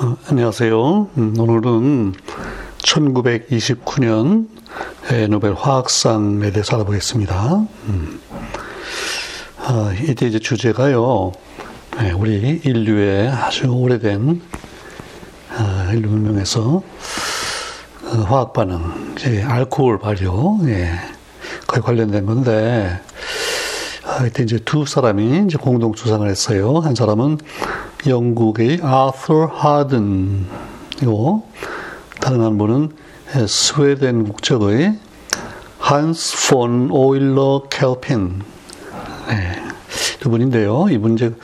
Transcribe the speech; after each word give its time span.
어, 0.00 0.16
안녕하세요. 0.28 1.08
음, 1.18 1.34
오늘은 1.36 2.14
1929년 2.78 4.46
노벨 5.28 5.54
화학상에 5.54 6.52
대해서 6.52 6.76
알아보겠습니다. 6.76 7.66
음, 7.88 8.20
아, 9.58 9.92
이때 10.00 10.28
이제 10.28 10.38
주제가요, 10.38 11.32
네, 11.98 12.12
우리 12.12 12.60
인류의 12.64 13.28
아주 13.28 13.66
오래된 13.66 14.40
아, 15.56 15.90
인류 15.92 16.10
문명에서 16.10 16.80
어, 18.04 18.16
화학 18.28 18.52
반응, 18.52 19.16
알코올 19.48 19.98
발효, 19.98 20.60
예, 20.66 20.92
거에 21.66 21.80
관련된 21.80 22.24
건데, 22.24 23.00
아, 24.04 24.24
이때 24.24 24.44
이제 24.44 24.60
두 24.64 24.86
사람이 24.86 25.48
공동 25.60 25.92
주장을 25.92 26.28
했어요. 26.28 26.78
한 26.78 26.94
사람은 26.94 27.38
영국의 28.06 28.80
아서 28.82 29.46
하든이고 29.52 31.48
다른 32.20 32.42
한 32.42 32.58
분은 32.58 32.92
스웨덴 33.46 34.24
국적의 34.24 34.98
한스 35.78 36.50
폰 36.50 36.90
오일러 36.90 37.64
켈핀 37.70 38.42
네, 39.28 39.62
두 40.20 40.30
분인데요. 40.30 40.86
이분 40.90 41.14
이제 41.14 41.34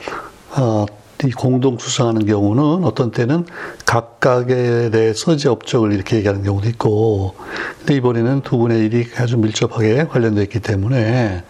어, 0.57 0.85
이 1.23 1.31
공동 1.31 1.77
수상하는 1.77 2.25
경우는 2.25 2.83
어떤 2.83 3.11
때는 3.11 3.45
각각에 3.85 4.89
대해서 4.91 5.33
이제 5.33 5.47
업적을 5.47 5.93
이렇게 5.93 6.17
얘기하는 6.17 6.43
경우도 6.43 6.67
있고, 6.69 7.35
근데 7.79 7.95
이번에는 7.95 8.41
두 8.41 8.57
분의 8.57 8.85
일이 8.85 9.07
아주 9.17 9.37
밀접하게 9.37 10.07
관련되어 10.07 10.43
있기 10.43 10.59
때문에 10.59 11.43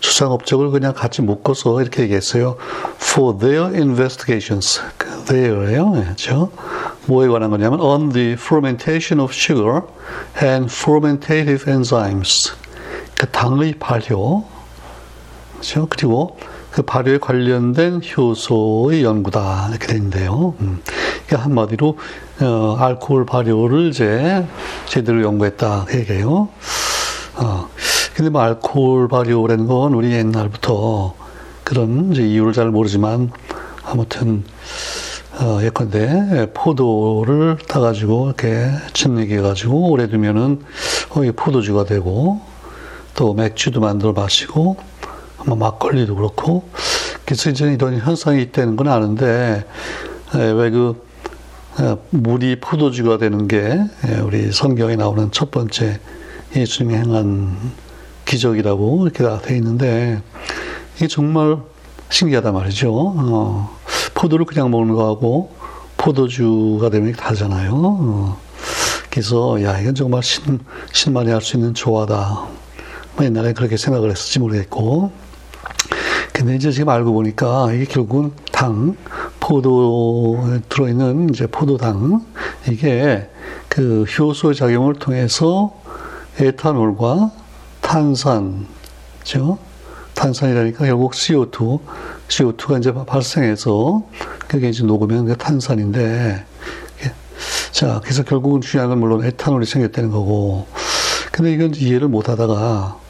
수상 0.00 0.32
업적을 0.32 0.70
그냥 0.70 0.94
같이 0.94 1.22
묶어서 1.22 1.80
이렇게 1.80 2.02
얘기했어요. 2.02 2.56
For 2.96 3.38
their 3.38 3.74
investigations. 3.74 4.80
their예요. 5.26 5.92
그렇죠? 5.92 6.50
뭐에 7.06 7.28
관한 7.28 7.50
거냐면 7.50 7.80
on 7.80 8.10
the 8.10 8.32
fermentation 8.32 9.20
of 9.20 9.32
sugar 9.32 9.82
and 10.42 10.72
fermentative 10.72 11.72
enzymes. 11.72 12.52
그 13.16 13.26
당의 13.30 13.74
발효. 13.78 14.44
그렇죠? 15.52 15.86
그리고 15.88 16.36
그 16.74 16.82
발효에 16.82 17.18
관련된 17.18 18.00
효소의 18.04 19.04
연구다 19.04 19.68
이렇게 19.70 19.86
되는데요. 19.86 20.54
음. 20.60 20.80
한마디로 21.30 21.96
어, 22.40 22.76
알코올 22.80 23.26
발효를 23.26 23.90
이제 23.90 24.44
제대로 24.84 25.22
연구했다 25.22 25.84
그 25.86 25.98
얘기예요. 25.98 26.48
어. 27.36 27.68
근데 28.14 28.28
뭐 28.28 28.40
알코올 28.40 29.06
발효라는 29.06 29.68
건 29.68 29.94
우리 29.94 30.10
옛날부터 30.10 31.14
그런 31.62 32.10
이제 32.12 32.22
이유를 32.26 32.52
잘 32.52 32.70
모르지만 32.70 33.30
아무튼 33.84 34.42
어, 35.40 35.60
예컨대 35.62 36.50
포도를 36.54 37.56
타가지고 37.68 38.26
이렇게 38.26 38.68
진액해가지고 38.94 39.90
오래 39.90 40.08
두면은 40.08 40.60
어, 41.10 41.22
포도주가 41.36 41.84
되고 41.84 42.40
또 43.14 43.32
맥주도 43.32 43.78
만들어 43.78 44.12
마시고 44.12 44.76
뭐 45.46 45.56
막걸리도 45.56 46.14
그렇고 46.16 46.68
그래서 47.24 47.50
이제 47.50 47.72
이런 47.72 47.98
현상이 47.98 48.42
있다는 48.42 48.76
건 48.76 48.88
아는데 48.88 49.64
왜 50.34 50.70
그 50.70 51.02
물이 52.10 52.60
포도주가 52.60 53.18
되는 53.18 53.48
게 53.48 53.78
우리 54.24 54.52
성경에 54.52 54.94
나오는 54.96 55.30
첫 55.32 55.50
번째 55.50 55.98
예수님이 56.54 56.94
행한 56.98 57.56
기적이라고 58.26 59.08
이렇게 59.08 59.24
돼 59.44 59.56
있는데 59.56 60.22
이게 60.96 61.08
정말 61.08 61.58
신기하단 62.10 62.54
말이죠. 62.54 62.92
어, 62.94 63.76
포도를 64.14 64.46
그냥 64.46 64.70
먹는 64.70 64.94
거하고 64.94 65.52
포도주가 65.96 66.90
되면 66.90 67.12
다르잖아요. 67.12 67.72
어, 67.74 68.38
그래서 69.10 69.60
야 69.64 69.80
이건 69.80 69.96
정말 69.96 70.22
신 70.22 70.60
신만이 70.92 71.30
할 71.30 71.40
수 71.40 71.56
있는 71.56 71.74
조화다. 71.74 72.46
뭐 73.16 73.24
옛날에 73.24 73.52
그렇게 73.52 73.76
생각을 73.76 74.10
했을지 74.12 74.38
모르겠고 74.38 75.10
근데 76.34 76.56
이제 76.56 76.72
지금 76.72 76.88
알고 76.88 77.12
보니까 77.12 77.72
이게 77.72 77.84
결국은 77.84 78.32
당, 78.50 78.96
포도에 79.38 80.60
들어있는 80.68 81.30
이제 81.30 81.46
포도당, 81.46 82.26
이게 82.68 83.30
그 83.68 84.02
효소 84.02 84.52
작용을 84.52 84.94
통해서 84.94 85.72
에탄올과 86.40 87.30
탄산, 87.80 88.66
죠? 89.22 89.58
탄산이라니까 90.14 90.86
결국 90.86 91.12
CO2, 91.12 91.78
CO2가 92.26 92.80
이제 92.80 92.92
발생해서 92.92 94.02
그게 94.48 94.70
이제 94.70 94.82
녹으면 94.82 95.26
그 95.26 95.36
탄산인데, 95.36 96.44
자, 97.70 98.00
그래서 98.02 98.24
결국은 98.24 98.60
중요한 98.60 98.90
건 98.90 98.98
물론 98.98 99.24
에탄올이 99.24 99.66
생겼다는 99.66 100.10
거고, 100.10 100.66
근데 101.30 101.52
이건 101.52 101.76
이해를 101.76 102.08
못 102.08 102.28
하다가 102.28 103.03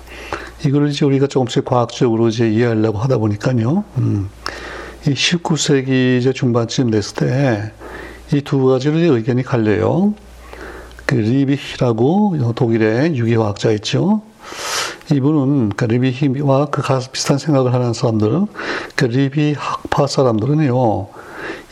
이걸 0.66 0.88
이제 0.88 1.04
우리가 1.04 1.26
조금씩 1.26 1.64
과학적으로 1.64 2.28
이제 2.28 2.50
이해하려고 2.50 2.98
하다 2.98 3.19
보니까요. 3.19 3.84
음, 3.98 4.30
이 5.06 5.10
19세기 5.10 6.19
이제 6.19 6.32
중반쯤 6.32 6.91
됐을 6.91 7.16
때 7.16 7.72
이 8.32 8.41
두 8.41 8.64
가지로 8.66 8.97
의견이 8.98 9.42
갈려요. 9.42 10.14
그 11.06 11.14
리비히라고 11.14 12.53
독일의 12.54 13.16
유기화학자 13.16 13.70
있죠. 13.72 14.22
이분은 15.12 15.70
그 15.76 15.84
리비히와 15.84 16.66
그 16.66 16.82
비슷한 17.12 17.36
생각을 17.38 17.74
하는 17.74 17.92
사람들, 17.92 18.47
그 18.97 19.04
리비 19.04 19.54
학파 19.56 20.06
사람들은요, 20.06 21.08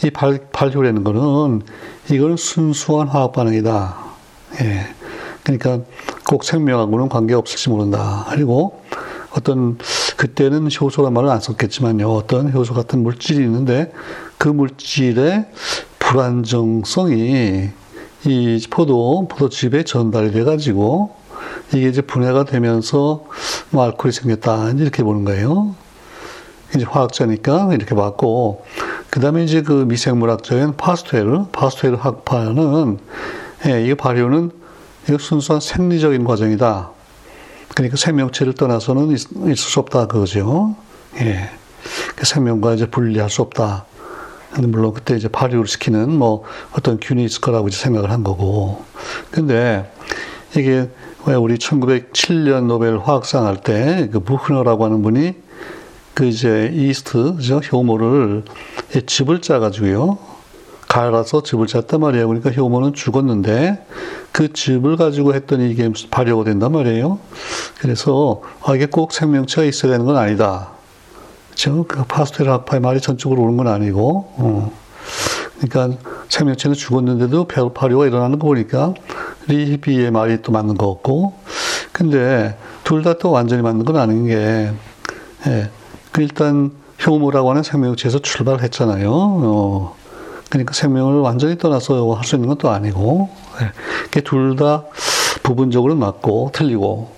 이 0.04 0.10
발, 0.10 0.38
발효라는 0.52 1.02
거는 1.02 1.62
이거는 2.10 2.36
순수한 2.36 3.08
화학 3.08 3.32
반응이다. 3.32 3.97
예. 4.60 4.86
그러니까 5.42 5.81
꼭 6.28 6.44
생명하고는 6.44 7.08
관계 7.08 7.34
없을지 7.34 7.70
모른다. 7.70 8.26
그리고 8.31 8.81
어떤 9.34 9.78
그때는 10.16 10.69
효소란 10.69 11.12
말을 11.12 11.28
안 11.31 11.41
썼겠지만요. 11.41 12.10
어떤 12.10 12.53
효소 12.53 12.75
같은 12.75 13.03
물질이 13.03 13.43
있는데 13.44 13.93
그 14.38 14.48
물질의 14.48 15.47
불안정성이 15.98 17.70
이 18.25 18.66
포도 18.70 19.26
포도즙에 19.28 19.84
전달이 19.84 20.32
돼 20.32 20.44
가지고 20.44 21.15
이게 21.75 21.88
이제 21.88 22.03
분해가 22.03 22.44
되면서 22.44 23.25
뭐 23.70 23.84
알코올이 23.84 24.12
생겼다 24.12 24.70
이렇게 24.70 25.03
보는 25.03 25.25
거예요. 25.25 25.75
이제 26.75 26.84
화학자니까 26.84 27.75
이렇게 27.75 27.94
봤고 27.94 28.64
그 29.10 29.20
다음에 29.20 29.44
이제 29.44 29.62
그 29.62 29.72
미생물학자인 29.72 30.76
파스텔 30.76 31.26
파스텔 31.53 31.97
학파는 31.97 32.99
예, 33.66 33.87
이 33.87 33.94
발효는 33.94 34.50
이거 35.09 35.19
순수한 35.19 35.60
생리적인 35.60 36.25
과정이다. 36.25 36.91
그러니까 37.75 37.97
생명체를 37.97 38.55
떠나서는 38.55 39.10
있을 39.12 39.56
수 39.56 39.81
없다 39.81 40.06
그거죠. 40.06 40.77
예. 41.21 41.50
그 42.16 42.27
생명과 42.27 42.75
이제 42.75 42.87
분리할 42.87 43.31
수 43.31 43.43
없다. 43.43 43.87
물론 44.60 44.93
그때 44.93 45.16
이제 45.16 45.28
발효를 45.28 45.66
시키는 45.66 46.11
뭐 46.11 46.44
어떤 46.72 46.99
균이 47.00 47.25
있을 47.25 47.41
거라고 47.41 47.69
이제 47.69 47.78
생각을 47.78 48.11
한 48.11 48.22
거고. 48.22 48.84
근데 49.31 49.91
이게 50.55 50.91
왜 51.25 51.34
우리 51.34 51.56
1907년 51.56 52.66
노벨 52.66 52.99
화학상 52.99 53.47
할 53.47 53.56
때 53.62 54.09
그 54.12 54.21
부흐너라고 54.21 54.84
하는 54.84 55.03
분이 55.03 55.34
그 56.15 56.27
이제 56.27 56.71
이스트, 56.75 57.38
죠 57.41 57.59
효모를 57.59 58.44
즙을 59.06 59.41
짜가지고요. 59.41 60.19
갈아서 60.97 61.42
즙을 61.42 61.66
짰단 61.69 62.00
말이에요. 62.00 62.28
그러니까 62.28 62.50
효모는 62.50 62.92
죽었는데 62.92 63.86
그 64.30 64.53
즙을 64.53 64.98
가지고 64.98 65.34
했더니 65.34 65.70
이게 65.70 65.91
발효가 66.10 66.44
된단 66.44 66.72
말이에요. 66.72 67.19
그래서 67.80 68.42
아, 68.62 68.75
이게 68.75 68.84
꼭 68.84 69.12
생명체가 69.12 69.64
있어야 69.64 69.92
되는 69.92 70.04
건 70.04 70.19
아니다. 70.19 70.69
그렇죠? 71.47 71.86
그 71.88 72.04
파스텔 72.04 72.50
학파의 72.50 72.81
말이 72.81 73.00
전적으로 73.00 73.42
옳은 73.42 73.56
건 73.56 73.69
아니고, 73.69 74.32
어. 74.36 74.72
그러니까 75.60 75.98
생명체는 76.28 76.75
죽었는데도 76.75 77.44
발효가 77.72 78.06
일어나는 78.06 78.38
거 78.38 78.46
보니까 78.49 78.93
리히비의 79.49 80.11
말이 80.11 80.43
또 80.43 80.52
맞는 80.52 80.76
거 80.76 80.93
같고, 80.93 81.32
근데 81.93 82.58
둘 82.84 83.02
다 83.02 83.14
또 83.14 83.31
완전히 83.31 83.62
맞는 83.62 83.87
건 83.87 83.96
아닌 83.96 84.26
게, 84.26 84.70
예. 85.46 85.70
그 86.11 86.20
일단 86.20 86.70
효모라고 87.06 87.49
하는 87.49 87.62
생명체에서 87.62 88.19
출발했잖아요. 88.19 89.11
어. 89.11 90.01
그러니까 90.52 90.75
생명을 90.75 91.20
완전히 91.20 91.56
떠나서 91.56 92.12
할 92.12 92.25
수 92.25 92.37
있는 92.37 92.49
건또 92.49 92.69
아니고, 92.69 93.31
예. 93.62 94.20
둘다 94.20 94.84
부분적으로 95.43 95.94
맞고 95.94 96.50
틀리고, 96.52 97.10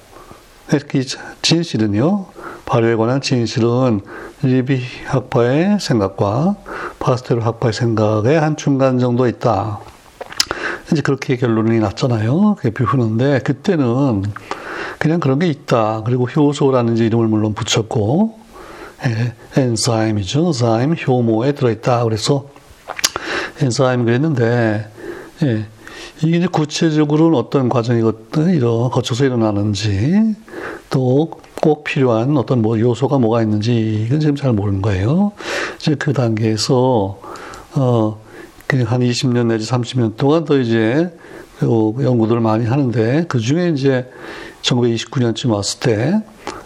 이렇게 0.72 1.02
진실은요, 1.42 2.26
발효에 2.64 2.94
관한 2.94 3.20
진실은 3.20 4.02
리비 4.42 4.80
학파의 5.06 5.78
생각과 5.80 6.54
파스텔 7.00 7.40
학파의 7.40 7.72
생각의 7.72 8.38
한 8.40 8.56
중간 8.56 9.00
정도 9.00 9.26
있다. 9.26 9.80
이제 10.92 11.02
그렇게 11.02 11.36
결론이 11.36 11.80
났잖아요. 11.80 12.54
그게 12.54 12.70
비후는데, 12.70 13.40
그때는 13.40 14.22
그냥 14.98 15.18
그런 15.18 15.40
게 15.40 15.48
있다. 15.48 16.02
그리고 16.06 16.26
효소라는 16.26 16.98
이름을 16.98 17.26
물론 17.26 17.52
붙였고, 17.54 18.38
예, 19.06 19.34
엔자임이죠. 19.60 20.52
자임, 20.52 20.94
효모에 20.94 21.52
들어있다. 21.52 22.04
그래서 22.04 22.46
엔자임 23.60 24.04
그랬는데, 24.04 24.88
예. 25.42 25.66
이게 26.22 26.38
이제 26.38 26.46
구체적으로는 26.46 27.38
어떤 27.38 27.68
과정이 27.68 28.00
이런 28.00 28.90
거쳐서 28.90 29.24
일어나는지, 29.24 30.34
또 30.90 31.44
꼭 31.64 31.82
필요한 31.82 32.36
어떤 32.36 32.60
뭐 32.60 32.78
요소가 32.78 33.16
뭐가 33.16 33.40
있는지, 33.40 34.04
이건 34.04 34.20
지금 34.20 34.36
잘 34.36 34.52
모르는 34.52 34.82
거예요. 34.82 35.32
이제 35.78 35.94
그 35.94 36.12
단계에서, 36.12 37.18
어, 37.76 38.20
그한 38.66 39.00
20년 39.00 39.46
내지 39.46 39.66
30년 39.70 40.18
동안 40.18 40.44
더 40.44 40.58
이제 40.58 41.10
그 41.58 41.94
연구들을 42.02 42.42
많이 42.42 42.66
하는데, 42.66 43.24
그 43.28 43.40
중에 43.40 43.70
이제 43.70 44.10
1929년쯤 44.60 45.52
왔을 45.52 45.80
때, 45.80 46.22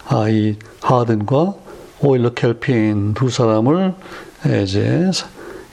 아, 0.09 0.29
이 0.29 0.57
하든과 0.81 1.55
오일러 2.01 2.35
켈핀 2.35 3.15
두 3.15 3.31
사람을 3.31 3.95
이제 4.65 5.13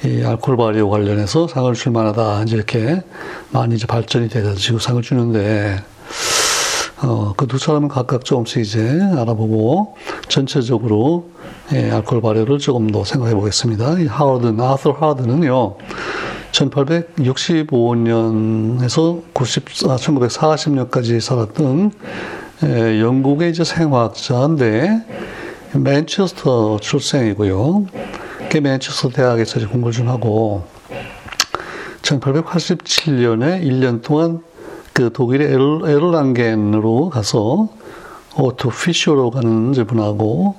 이 0.06 0.24
알코올 0.24 0.56
발효 0.58 0.90
관련해서 0.90 1.48
상을 1.48 1.74
줄 1.74 1.92
만하다. 1.92 2.44
이제 2.44 2.56
이렇게 2.56 3.02
많이 3.52 3.76
이제 3.76 3.86
발전이 3.88 4.30
돼가지고 4.30 4.78
상을 4.80 5.02
주는데, 5.02 5.78
어, 7.02 7.34
그 7.36 7.48
두 7.48 7.58
사람은 7.58 7.88
각각 7.90 8.24
조금씩 8.24 8.62
이제 8.62 9.00
알아보고 9.18 9.96
전체적으로 10.30 11.30
예, 11.74 11.90
알코올 11.90 12.22
발효를 12.22 12.60
조금 12.60 12.92
더 12.92 13.04
생각해 13.04 13.34
보겠습니다. 13.34 14.00
이 14.00 14.06
하워든, 14.06 14.62
아서 14.62 14.92
하워든은요, 14.92 15.76
1865년에서 16.52 19.24
90, 19.34 19.64
아, 19.90 19.96
1940년까지 19.96 21.20
살았던 21.20 21.92
예, 22.64 23.02
영국의 23.02 23.50
이제 23.50 23.64
생화학자인데, 23.64 25.02
맨체스터 25.74 26.78
출생이고요. 26.80 27.86
그 28.50 28.58
맨체스터 28.58 29.10
대학에서 29.10 29.68
공부를 29.68 29.94
좀 29.94 30.10
하고. 30.10 30.64
1887년에 32.02 33.64
1년 33.64 34.02
동안 34.02 34.42
그 34.94 35.12
독일의 35.12 35.48
에를랑겐으로 35.52 37.10
가서 37.10 37.70
오토 38.38 38.70
피셔라고 38.70 39.32
하는 39.32 39.72
분하고 39.72 40.56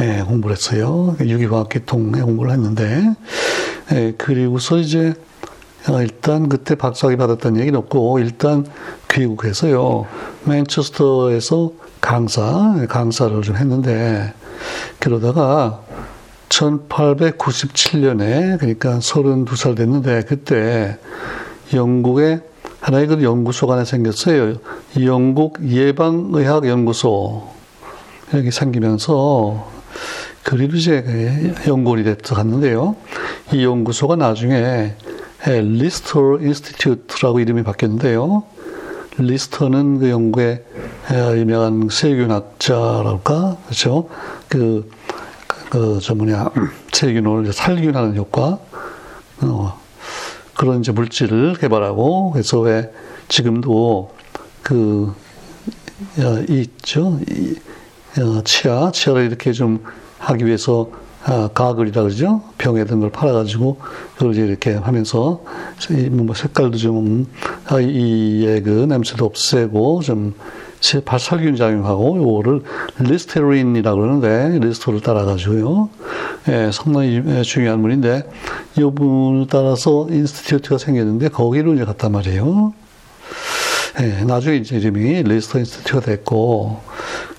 예, 0.00 0.22
공부를 0.26 0.56
했어요. 0.56 1.16
유기화학 1.20 1.68
계통에 1.68 2.20
공부를 2.20 2.52
했는데. 2.52 3.14
예, 3.92 4.14
그리고서 4.16 4.78
이제 4.78 5.14
어, 5.88 6.02
일단 6.02 6.48
그때 6.48 6.74
박사학위 6.74 7.16
받았다는 7.16 7.60
얘기는 7.60 7.78
없고 7.78 8.18
일단 8.18 8.66
귀국해서요. 9.10 10.06
맨체스터에서 10.44 11.72
강사 12.00 12.86
강사를 12.88 13.40
좀 13.42 13.56
했는데 13.56 14.32
그러다가 14.98 15.85
1897년에 16.48 18.58
그러니까 18.58 18.98
32살 18.98 19.76
됐는데 19.76 20.22
그때 20.26 20.98
영국에 21.74 22.40
하나의 22.80 23.08
그 23.08 23.22
연구소가 23.22 23.74
하나 23.74 23.84
생겼어요. 23.84 24.54
영국 25.00 25.58
예방의학 25.68 26.66
연구소 26.68 27.48
이렇게 28.32 28.50
생기면서 28.50 29.70
그리고 30.42 30.76
이제 30.76 31.52
연구원이 31.66 32.04
됐어 32.04 32.34
갔는데요. 32.36 32.96
이 33.52 33.64
연구소가 33.64 34.16
나중에 34.16 34.94
Lister 35.46 36.38
Institute라고 36.38 37.40
이름이 37.40 37.64
바뀌었는데요. 37.64 38.44
리스터는 39.18 39.98
그 39.98 40.10
영국의 40.10 40.62
유명한 41.36 41.88
세균학자랄까 41.90 43.56
그렇죠. 43.64 44.08
그, 44.48 44.88
그, 45.70 45.98
저 46.02 46.14
뭐냐, 46.14 46.50
세균을 46.92 47.52
살균하는 47.52 48.16
효과, 48.16 48.58
어, 49.42 49.80
그런 50.54 50.80
이제 50.80 50.92
물질을 50.92 51.54
개발하고, 51.54 52.32
그래서 52.32 52.60
왜 52.60 52.92
지금도 53.28 54.10
그, 54.62 55.12
어, 56.18 56.44
있죠. 56.48 57.18
이, 57.28 57.56
어, 58.20 58.42
치아, 58.44 58.90
치아를 58.92 59.26
이렇게 59.26 59.52
좀 59.52 59.82
하기 60.18 60.46
위해서 60.46 60.90
아, 61.24 61.48
가글이라 61.52 62.02
그러죠. 62.02 62.42
병에 62.56 62.84
든 62.84 63.00
걸 63.00 63.10
팔아가지고 63.10 63.78
그걸 64.14 64.32
이제 64.32 64.42
이렇게 64.46 64.74
하면서 64.74 65.42
뭐 66.12 66.34
색깔도 66.34 66.78
좀 66.78 67.26
아, 67.66 67.80
이의 67.80 68.62
그 68.62 68.70
냄새도 68.88 69.24
없애고 69.24 70.02
좀 70.02 70.34
발살균 71.04 71.56
작용하고 71.56 72.16
요거를 72.18 72.62
리스테린이라고 73.00 74.00
그러는데 74.00 74.58
리스터를 74.66 75.00
따라가지고요. 75.00 75.88
예, 76.48 76.70
상당히 76.72 77.42
중요한 77.42 77.82
분인데 77.82 78.28
이 78.78 78.82
분을 78.82 79.46
따라서 79.50 80.06
institute가 80.10 80.78
생겼는데 80.78 81.28
거기로 81.28 81.74
이제 81.74 81.84
갔단 81.84 82.12
말이에요. 82.12 82.72
예, 84.00 84.24
나중에 84.24 84.56
이제 84.56 84.76
이름이 84.76 85.22
Lister 85.24 85.58
Institute가 85.58 86.00
됐고 86.00 86.80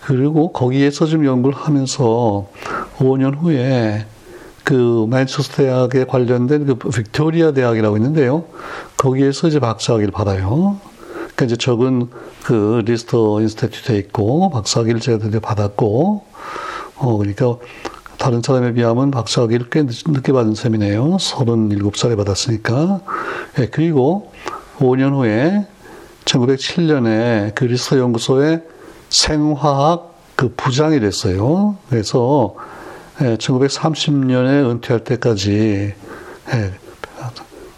그리고 0.05 0.51
거기에서 0.51 1.05
좀 1.05 1.25
연구를 1.25 1.57
하면서 1.57 2.47
5년 2.97 3.37
후에 3.37 4.05
그 4.63 5.07
맨체스터 5.09 5.63
대학에 5.63 6.05
관련된 6.05 6.65
그 6.65 6.75
빅토리아 6.75 7.51
대학이라고 7.53 7.95
있는데요. 7.97 8.45
거기에서 8.97 9.47
이제 9.47 9.59
박사학위를 9.59 10.11
받아요. 10.11 10.77
그러니까 11.37 11.45
이제 11.45 11.55
적은 11.55 12.09
그 12.43 12.81
Lister 12.83 13.39
Institute에 13.41 13.95
있고 13.99 14.49
박사학위를 14.49 14.99
제가 14.99 15.19
드디어 15.19 15.39
받았고 15.39 16.25
어 16.95 17.17
그러니까 17.17 17.57
다른 18.17 18.41
사람에 18.41 18.73
비하면 18.73 19.11
박사학위를 19.11 19.69
꽤 19.69 19.83
늦게 19.83 20.33
받은 20.33 20.55
셈이네요. 20.55 21.17
37살에 21.17 22.17
받았으니까. 22.17 23.01
예, 23.59 23.67
그리고 23.67 24.31
5년 24.79 25.13
후에 25.13 25.67
1907년에 26.25 27.53
그 27.53 27.65
리스터 27.65 27.99
연구소에 27.99 28.63
생화학 29.11 30.15
그 30.35 30.51
부장이 30.57 30.99
됐어요. 30.99 31.77
그래서 31.87 32.55
1930년에 33.19 34.65
예, 34.65 34.69
은퇴할 34.71 35.03
때까지 35.03 35.93
예, 36.53 36.73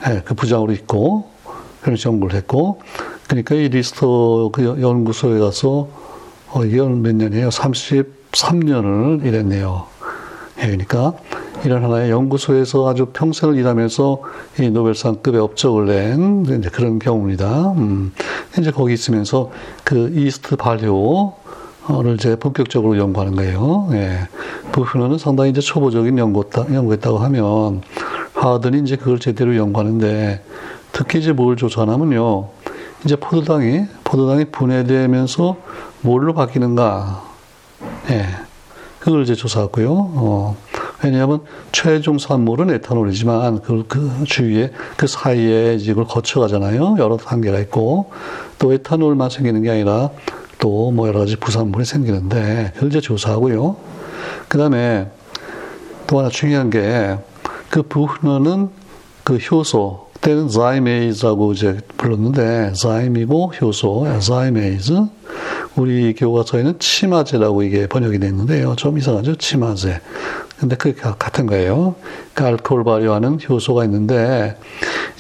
예, 0.07 0.21
그 0.23 0.33
부장으로 0.33 0.71
있고 0.71 1.29
그런 1.81 1.97
연구를 2.05 2.37
했고 2.37 2.79
그러니까 3.29 3.53
이 3.53 3.69
리스터 3.69 4.49
그 4.51 4.81
연구소에 4.81 5.39
가서 5.39 5.87
어, 6.51 6.65
이건 6.65 7.03
몇 7.03 7.15
년이에요? 7.15 7.49
33년을 7.49 9.23
일했네요. 9.23 9.85
예, 10.57 10.63
그러니까 10.63 11.13
이런 11.63 11.83
하나의 11.83 12.09
연구소에서 12.09 12.89
아주 12.89 13.05
평생을 13.13 13.55
일하면서 13.55 14.21
이 14.59 14.71
노벨상급의 14.71 15.39
업적을 15.39 15.85
낸 15.85 16.61
그런 16.71 16.97
경우입니다. 16.97 17.73
음, 17.73 18.13
이제 18.57 18.71
거기 18.71 18.93
있으면서 18.93 19.51
그 19.83 20.11
이스트 20.15 20.55
발효를 20.55 22.15
이제 22.15 22.35
본격적으로 22.35 22.97
연구하는 22.97 23.35
거예요. 23.35 23.89
예. 23.91 24.27
부분은 24.71 25.19
상당히 25.19 25.51
이제 25.51 25.61
초보적인 25.61 26.17
연구, 26.17 26.45
연구했다고 26.55 27.19
하면 27.19 27.83
하더니 28.33 28.79
이제 28.79 28.95
그걸 28.95 29.19
제대로 29.19 29.55
연구하는데 29.55 30.43
특히 30.91 31.19
이제 31.19 31.31
뭘 31.31 31.55
조사하냐면요. 31.57 32.58
이제 33.05 33.15
포도당이 33.15 33.85
포도당이 34.03 34.45
분해되면서 34.45 35.57
뭘로 36.01 36.33
바뀌는가? 36.33 37.23
예, 38.09 38.25
그걸 38.99 39.23
이제 39.23 39.35
조사하고요. 39.35 39.91
어, 39.91 40.57
왜냐하면 41.03 41.41
최종 41.71 42.17
산물은 42.19 42.69
에탄올이지만 42.71 43.61
그, 43.61 43.85
그 43.87 44.23
주위에 44.25 44.71
그 44.97 45.07
사이에 45.07 45.77
이걸 45.79 46.05
거쳐가잖아요. 46.05 46.97
여러 46.99 47.15
단계가 47.17 47.59
있고 47.59 48.11
또 48.57 48.73
에탄올만 48.73 49.29
생기는 49.29 49.61
게 49.61 49.69
아니라 49.69 50.09
또 50.59 50.91
뭐 50.91 51.07
여러 51.07 51.19
가지 51.19 51.37
부산물이 51.37 51.85
생기는데 51.85 52.71
그걸 52.73 52.89
이제 52.89 52.99
조사하고요. 52.99 53.77
그 54.49 54.57
다음에 54.57 55.09
또 56.07 56.19
하나 56.19 56.29
중요한 56.29 56.69
게 56.69 57.17
그 57.69 57.83
부흔은 57.83 58.69
그 59.23 59.37
효소 59.37 60.08
그때는 60.19 60.49
자이메이즈라고 60.49 61.53
이제 61.53 61.79
불렀는데 61.97 62.73
자임이고 62.73 63.53
효소 63.61 64.19
자이메이즈 64.19 64.93
우리 65.77 66.13
교과서에는 66.13 66.77
치마제라고 66.77 67.63
이게 67.63 67.87
번역이 67.87 68.19
됐는데요. 68.19 68.75
좀 68.75 68.97
이상하죠? 68.97 69.35
치마제. 69.35 70.01
근데 70.59 70.75
그게 70.75 70.99
같은 70.99 71.45
거예요. 71.45 71.95
그 72.33 72.43
알코올 72.43 72.83
발효하는 72.83 73.39
효소가 73.47 73.85
있는데 73.85 74.57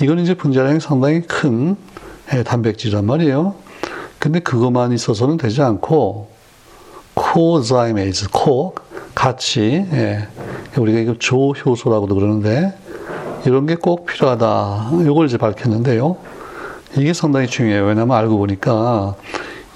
이거는 0.01 0.23
이제 0.23 0.33
분자량이 0.33 0.81
상당히 0.81 1.21
큰 1.21 1.77
예, 2.33 2.43
단백질이란 2.43 3.05
말이에요. 3.05 3.55
근데 4.19 4.39
그것만 4.39 4.91
있어서는 4.91 5.37
되지 5.37 5.61
않고 5.61 6.29
cozymase, 7.13 8.27
co 8.31 8.75
같이 9.15 9.61
예, 9.61 10.27
우리가 10.77 10.99
이거 10.99 11.15
조효소라고도 11.17 12.15
그러는데 12.15 12.73
이런 13.45 13.65
게 13.65 13.75
꼭 13.75 14.05
필요하다. 14.05 14.91
이걸 15.01 15.25
이제 15.27 15.37
밝혔는데요. 15.37 16.17
이게 16.97 17.13
상당히 17.13 17.47
중요해요. 17.47 17.85
왜냐하면 17.85 18.17
알고 18.17 18.37
보니까 18.37 19.15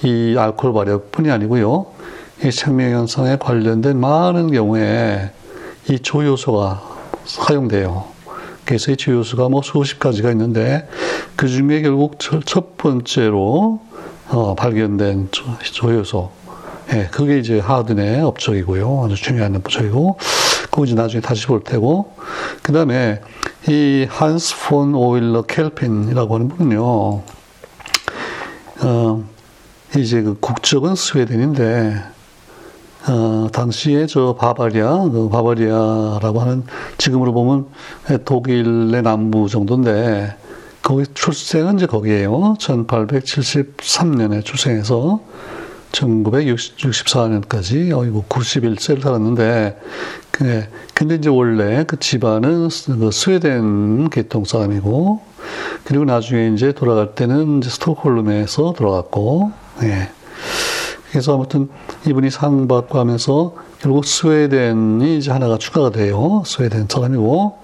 이 0.03 0.35
알코올 0.37 0.73
발효뿐이 0.73 1.31
아니고요. 1.31 1.85
이 2.43 2.51
생명현상에 2.51 3.37
관련된 3.37 3.99
많은 3.99 4.51
경우에 4.51 5.31
이 5.89 5.99
조효소가 5.99 6.81
사용돼요. 7.25 8.05
그래서 8.65 8.91
이 8.91 8.97
주요수가 8.97 9.49
뭐 9.49 9.61
수십 9.61 9.99
가지가 9.99 10.31
있는데 10.31 10.87
그 11.35 11.47
중에 11.47 11.81
결국 11.81 12.17
첫 12.19 12.77
번째로 12.77 13.81
어, 14.29 14.55
발견된 14.55 15.29
조효소. 15.61 16.31
예, 16.93 17.07
그게 17.11 17.39
이제 17.39 17.59
하든의 17.59 18.21
업적이고요. 18.21 19.03
아주 19.05 19.15
중요한 19.15 19.55
업적이고, 19.55 20.17
그거 20.63 20.83
이제 20.85 20.95
나중에 20.95 21.21
다시 21.21 21.47
볼 21.47 21.63
테고, 21.63 22.13
그 22.61 22.73
다음에 22.73 23.21
이 23.69 24.05
한스 24.09 24.55
폰 24.67 24.93
오일러 24.93 25.43
켈핀이라고 25.43 26.35
하는 26.35 26.49
분은요, 26.49 26.83
어, 28.81 29.23
이제 29.95 30.21
그 30.21 30.37
국적은 30.37 30.95
스웨덴인데, 30.95 31.95
어, 33.07 33.47
당시에 33.53 34.05
저 34.07 34.35
바바리아, 34.37 35.03
그 35.03 35.29
바바리아라고 35.29 36.41
하는 36.41 36.63
지금으로 36.97 37.31
보면 37.31 37.67
독일의 38.25 39.01
남부 39.01 39.47
정도인데 39.47 40.35
거기 40.81 41.05
출생은 41.13 41.77
이제 41.77 41.85
거기에요. 41.85 42.55
1873년에 42.59 44.43
출생해서 44.43 45.21
1964년까지 45.93 47.97
어이구 47.97 48.23
91세를 48.23 49.01
살았는데 49.01 49.79
그 50.31 50.65
근데 50.93 51.15
이제 51.15 51.29
원래 51.29 51.85
그 51.85 51.97
집안은 51.97 52.69
그 52.99 53.11
스웨덴 53.11 54.09
계통 54.09 54.45
사람이고 54.45 55.21
그리고 55.85 56.05
나중에 56.05 56.51
이제 56.53 56.73
돌아갈 56.73 57.15
때는 57.15 57.59
이제 57.59 57.69
스톡홀름에서 57.69 58.73
돌아갔고 58.73 59.51
예. 59.83 60.09
그래서 61.11 61.35
아무튼 61.35 61.69
이분이 62.07 62.31
상 62.31 62.67
받고 62.67 62.97
하면서 62.97 63.53
결국 63.79 64.03
스웨덴이 64.03 65.19
이제 65.19 65.29
하나가 65.29 65.59
추가가 65.59 65.91
돼요. 65.91 66.41
스웨덴 66.43 66.87
사람이고. 66.89 67.59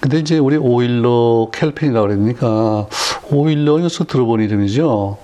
근데 0.00 0.18
이제 0.18 0.38
우리 0.38 0.56
오일러 0.56 1.50
켈핀이라고 1.52 2.06
그러니까 2.06 2.86
오일러에서 3.30 4.04
들어본 4.04 4.40
이름이죠. 4.40 5.18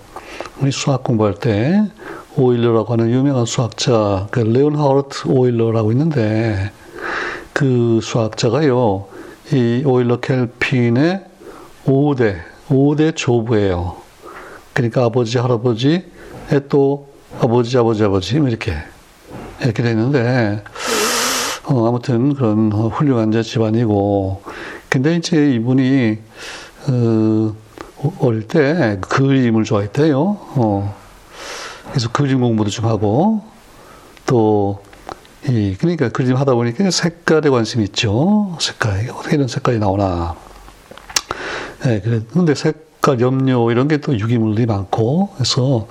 우리 0.60 0.70
수학 0.70 1.02
공부할 1.02 1.34
때 1.34 1.82
오일러라고 2.36 2.94
하는 2.94 3.10
유명한 3.10 3.44
수학자, 3.44 4.26
그 4.30 4.40
레온 4.40 4.76
하워트 4.76 5.28
오일러라고 5.28 5.92
있는데 5.92 6.72
그 7.52 8.00
수학자가요, 8.02 9.06
이 9.52 9.82
오일러 9.84 10.20
켈핀의 10.20 11.24
5대, 11.84 12.40
5대 12.68 13.14
조부예요. 13.14 13.96
그러니까 14.72 15.04
아버지, 15.04 15.36
할아버지, 15.36 16.06
또 16.70 17.08
아버지, 17.38 17.76
아버지, 17.76 18.02
아버지, 18.02 18.38
뭐 18.38 18.48
이렇게, 18.48 18.72
이렇게 19.60 19.82
되는데, 19.82 20.64
어, 21.64 21.88
아무튼 21.88 22.34
그런 22.34 22.72
훌륭한 22.72 23.30
자 23.32 23.42
집안이고, 23.42 24.42
근데 24.88 25.16
이제 25.16 25.52
이분이, 25.52 26.18
어, 26.88 27.54
어릴 28.20 28.48
때 28.48 28.98
그림을 29.02 29.64
좋아했대요. 29.64 30.20
어. 30.20 31.01
그래서 31.92 32.08
그림 32.10 32.40
공부도 32.40 32.70
좀 32.70 32.86
하고, 32.86 33.42
또, 34.26 34.82
이, 35.46 35.76
그러니까 35.78 36.08
그림 36.08 36.36
하다 36.36 36.54
보니까 36.54 36.90
색깔에 36.90 37.50
관심이 37.50 37.84
있죠. 37.84 38.56
색깔. 38.60 39.10
어떻게 39.10 39.36
이런 39.36 39.46
색깔이 39.46 39.78
나오나. 39.78 40.34
예, 41.84 41.88
네, 41.88 42.00
그래. 42.00 42.20
근데 42.32 42.54
색깔, 42.54 43.20
염료, 43.20 43.70
이런 43.70 43.88
게 43.88 43.98
또 43.98 44.18
유기물이 44.18 44.64
많고, 44.66 45.30
그래서 45.34 45.86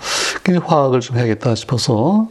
화학을 0.66 1.02
좀 1.02 1.18
해야겠다 1.18 1.54
싶어서 1.54 2.28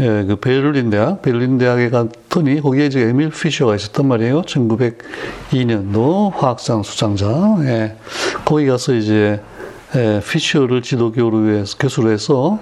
예, 0.00 0.24
그 0.26 0.36
베를린 0.36 0.90
대학, 0.90 1.22
베를린 1.22 1.58
대학에 1.58 1.90
갔더니 1.90 2.60
거기에 2.60 2.86
이제 2.86 3.00
에밀 3.02 3.30
피셔가 3.30 3.76
있었단 3.76 4.06
말이에요. 4.08 4.42
1902년도 4.42 6.34
화학상 6.34 6.82
수장자. 6.82 7.56
예, 7.60 7.96
거기 8.44 8.66
가서 8.66 8.94
이제 8.94 9.40
예, 9.94 10.20
피셔를 10.28 10.82
지도교로 10.82 11.50
해서 11.50 11.76
교수로 11.78 12.10
해서 12.10 12.58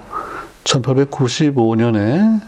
1895년에 0.65 2.41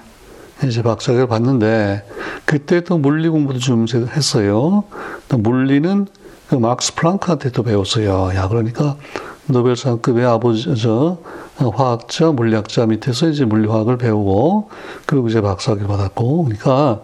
이제 0.66 0.82
박사학위를 0.82 1.28
받는데 1.28 2.04
그때 2.46 2.82
또 2.82 2.98
물리 2.98 3.30
공부도 3.30 3.60
좀 3.60 3.86
했어요. 4.16 4.84
또 5.30 5.38
물리는 5.38 6.08
그 6.50 6.56
막스 6.56 6.96
플랑크한테 6.96 7.52
또 7.52 7.64
배웠어요. 7.64 8.32
야 8.36 8.48
그러니까 8.48 8.98
노벨상급의 9.46 10.26
아버지 10.26 10.76
저 10.76 11.18
화학자, 11.58 12.32
물리학자 12.32 12.86
밑에서 12.86 13.30
이제 13.30 13.46
물리화학을 13.46 13.98
배우고 13.98 14.70
그리고 15.06 15.28
이제 15.30 15.42
박사학위를 15.42 15.88
받았고 15.88 16.44
그러니까 16.46 17.02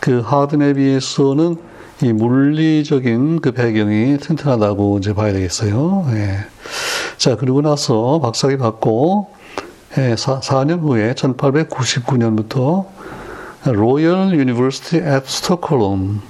그 0.00 0.20
하든에 0.20 0.74
비해서는 0.74 1.56
이 2.02 2.12
물리적인 2.12 3.40
그 3.40 3.52
배경이 3.52 4.18
튼튼하다고 4.18 4.98
이제 4.98 5.14
봐야 5.14 5.32
되겠어요. 5.32 6.06
예. 6.10 6.38
자 7.16 7.36
그리고 7.36 7.60
나서 7.60 8.20
박사학위 8.20 8.58
받고 8.58 9.37
예, 9.96 10.16
4, 10.16 10.40
4년 10.40 10.80
후에 10.82 11.14
1899년부터 11.14 12.86
Royal 13.64 14.38
University 14.38 15.00
at 15.00 15.26
Stockholm 15.26 16.20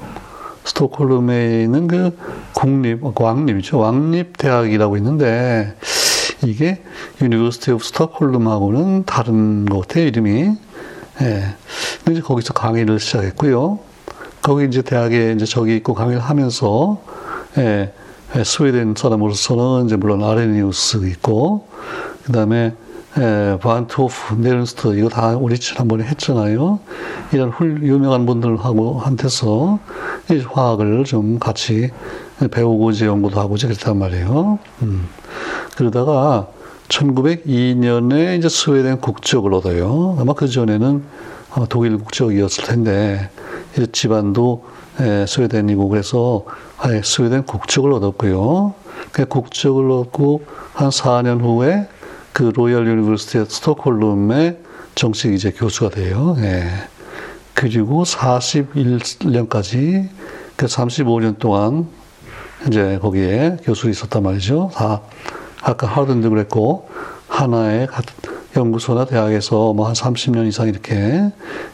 스톡홀름에 0.64 1.64
있는 1.64 1.88
그 1.88 2.16
국립 2.54 3.00
왕립이죠 3.02 3.78
왕립 3.78 4.36
대학이라고 4.38 4.96
있는데 4.98 5.74
이게 6.44 6.82
University 7.20 7.72
of 7.72 7.84
Stockholm하고는 7.84 9.04
다른 9.04 9.64
것 9.66 9.80
같아요, 9.80 10.04
이름이. 10.06 10.56
예. 11.22 11.54
근데 12.04 12.20
거기서 12.20 12.52
강의를 12.52 13.00
시작했고요. 13.00 13.80
거기 14.40 14.66
이제 14.66 14.82
대학에 14.82 15.32
이제 15.32 15.44
저기 15.44 15.74
있고 15.76 15.94
강의를 15.94 16.20
하면서, 16.20 17.02
예, 17.58 17.92
예 18.36 18.44
스웨덴 18.44 18.94
사람으로서는 18.96 19.86
이제 19.86 19.96
물론 19.96 20.22
아레니우스 20.22 21.08
있고, 21.08 21.66
그 22.24 22.32
다음에 22.32 22.74
예, 23.16 23.58
반토프, 23.60 24.34
네른스트, 24.34 24.98
이거 24.98 25.08
다 25.08 25.36
우리 25.36 25.58
지난번에 25.58 26.04
했잖아요. 26.04 26.78
이런 27.32 27.48
훌, 27.48 27.82
유명한 27.82 28.26
분들하고 28.26 28.98
한테서 29.00 29.78
화학을 30.50 31.04
좀 31.04 31.38
같이 31.38 31.90
배우고 32.50 32.90
이제 32.90 33.06
연구도 33.06 33.40
하고 33.40 33.56
이제 33.56 33.66
그랬단 33.66 33.98
말이에요. 33.98 34.58
음. 34.82 35.08
그러다가 35.76 36.48
1902년에 36.88 38.38
이제 38.38 38.48
스웨덴 38.48 39.00
국적을 39.00 39.54
얻어요. 39.54 40.16
아마 40.20 40.34
그 40.34 40.46
전에는 40.46 41.02
독일 41.68 41.98
국적이었을 41.98 42.64
텐데 42.64 43.30
집안도 43.92 44.64
스웨덴이고 45.26 45.88
그래서 45.88 46.44
스웨덴 47.02 47.44
국적을 47.44 47.92
얻었고요. 47.94 48.74
그 49.12 49.24
국적을 49.24 49.90
얻고 49.90 50.44
한 50.74 50.90
4년 50.90 51.40
후에 51.40 51.88
그 52.38 52.52
Royal 52.54 52.86
University 52.86 53.46
Stockholm에 53.48 54.60
정식 54.94 55.34
이제 55.34 55.50
교수가 55.50 55.90
돼요. 55.90 56.36
예. 56.38 56.68
그리고 57.52 58.04
41년까지 58.04 60.08
그 60.54 60.66
35년 60.66 61.40
동안 61.40 61.88
이제 62.68 63.00
거기에 63.02 63.56
교수로 63.64 63.90
있었단 63.90 64.22
말이죠. 64.22 64.70
다 64.72 65.00
아까 65.62 65.88
하든도 65.88 66.30
그랬고 66.30 66.88
하나의 67.26 67.88
연구소나 68.54 69.06
대학에서 69.06 69.72
뭐 69.72 69.88
한 69.88 69.94
30년 69.94 70.46
이상 70.46 70.68
이렇게 70.68 71.32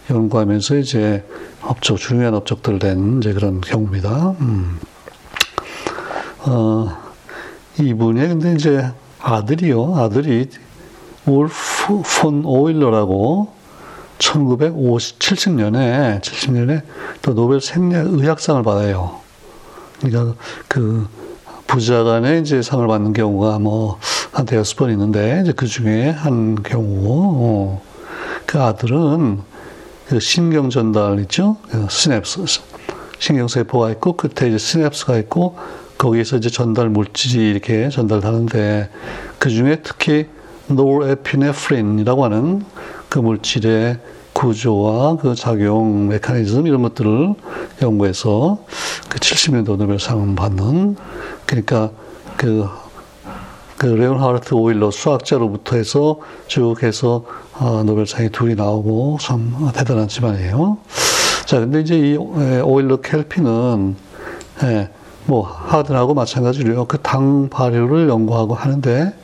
연구하면서 0.08 0.76
이제 0.76 1.28
업적 1.60 1.98
중요한 1.98 2.32
업적들 2.32 2.78
된 2.78 3.18
이제 3.18 3.34
그런 3.34 3.60
경우입니다. 3.60 4.30
음. 4.40 4.80
어, 6.46 6.88
이분이 7.78 8.20
근데 8.20 8.54
이제 8.54 8.90
아들이요. 9.24 9.96
아들이 9.96 10.48
울프 11.26 12.02
폰 12.20 12.44
오일러라고 12.44 13.52
1970년에 14.18 16.20
70년에 16.20 16.82
또 17.22 17.34
노벨 17.34 17.60
생리의학상을 17.60 18.62
받아요. 18.62 19.20
그러니까 20.00 20.36
그 20.68 21.08
부자 21.66 22.04
간에 22.04 22.38
이제 22.38 22.62
상을 22.62 22.86
받는 22.86 23.12
경우가 23.12 23.58
뭐 23.58 23.98
한 24.34 24.46
대여섯 24.46 24.76
번 24.76 24.90
있는데 24.90 25.40
이제 25.42 25.52
그 25.52 25.66
중에 25.66 26.10
한 26.10 26.60
경우 26.64 27.04
어, 27.06 27.82
그 28.46 28.60
아들은 28.60 29.40
그 30.08 30.18
신경 30.18 30.70
전달 30.70 31.20
있죠 31.20 31.56
그 31.70 31.86
시냅스 31.88 32.44
신경 33.20 33.46
세포가 33.46 33.92
있고 33.92 34.16
끝에 34.16 34.48
이제 34.48 34.58
시냅스가 34.58 35.18
있고 35.18 35.56
거기에서 36.04 36.36
이제 36.36 36.50
전달 36.50 36.90
물질이 36.90 37.50
이렇게 37.50 37.88
전달하는데 37.88 38.90
그 39.38 39.48
중에 39.48 39.80
특히 39.82 40.26
노르에피네프린이라고 40.68 42.24
하는 42.24 42.62
그 43.08 43.18
물질의 43.20 43.98
구조와 44.34 45.16
그 45.16 45.34
작용 45.34 46.08
메커니즘 46.08 46.66
이런 46.66 46.82
것들을 46.82 47.34
연구해서 47.80 48.58
그 49.08 49.18
70년도 49.18 49.76
노벨상 49.76 50.34
받는 50.34 50.96
그러니까 51.46 51.90
그, 52.36 52.68
그 53.78 53.86
레온하르트 53.86 54.52
오일러 54.52 54.90
수학자로부터 54.90 55.76
해서 55.76 56.18
쭉 56.48 56.82
해서 56.82 57.24
어, 57.54 57.82
노벨상이 57.84 58.28
둘이 58.30 58.56
나오고 58.56 59.18
참 59.22 59.54
대단한 59.74 60.08
집안이에요. 60.08 60.78
자, 61.46 61.60
근데 61.60 61.80
이제 61.80 61.96
이 61.96 62.16
오일러 62.16 62.96
켈피는 63.00 63.96
예, 64.64 64.88
뭐 65.26 65.42
하든하고 65.42 66.14
마찬가지로요. 66.14 66.84
그 66.86 66.98
당 66.98 67.48
발효를 67.50 68.08
연구하고 68.08 68.54
하는데 68.54 69.14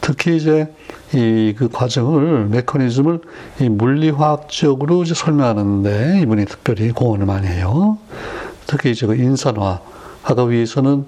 특히 0.00 0.36
이제 0.36 0.72
이 1.12 1.54
그 1.58 1.68
과정을 1.68 2.46
메커니즘을 2.46 3.20
이 3.60 3.68
물리화학적으로 3.68 5.02
이제 5.02 5.14
설명하는데 5.14 6.20
이분이 6.22 6.46
특별히 6.46 6.92
공헌을 6.92 7.26
많이 7.26 7.46
해요. 7.48 7.98
특히 8.66 8.92
이제 8.92 9.06
그 9.06 9.16
인산화 9.16 9.80
아까 10.22 10.44
위에서는 10.44 11.04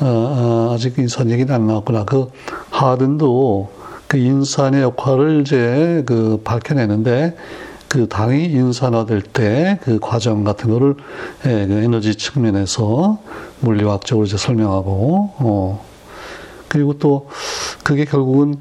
어, 0.00 0.06
어, 0.06 0.74
아직 0.74 0.98
인산 0.98 1.30
얘기는 1.30 1.52
안 1.54 1.68
나왔구나. 1.68 2.04
그 2.04 2.30
하든도 2.70 3.70
그 4.08 4.16
인산의 4.18 4.82
역할을 4.82 5.42
이제 5.42 6.02
그 6.04 6.40
밝혀내는데 6.42 7.36
그 7.94 8.08
당이 8.08 8.46
인산화될 8.46 9.22
때 9.22 9.78
그 9.84 10.00
과정 10.00 10.42
같은 10.42 10.68
거를 10.68 10.96
예, 11.46 11.66
그 11.66 11.74
에너지 11.74 12.16
측면에서 12.16 13.18
물리학적으로 13.60 14.26
이제 14.26 14.36
설명하고 14.36 15.30
어. 15.38 15.84
그리고 16.66 16.98
또 16.98 17.28
그게 17.84 18.04
결국은 18.04 18.56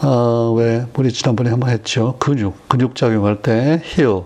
아왜 0.00 0.86
우리 0.98 1.10
지난번에 1.12 1.48
한번 1.48 1.70
했죠? 1.70 2.16
근육 2.18 2.68
근육 2.68 2.94
작용할 2.94 3.40
때 3.40 3.82
here 3.84 4.20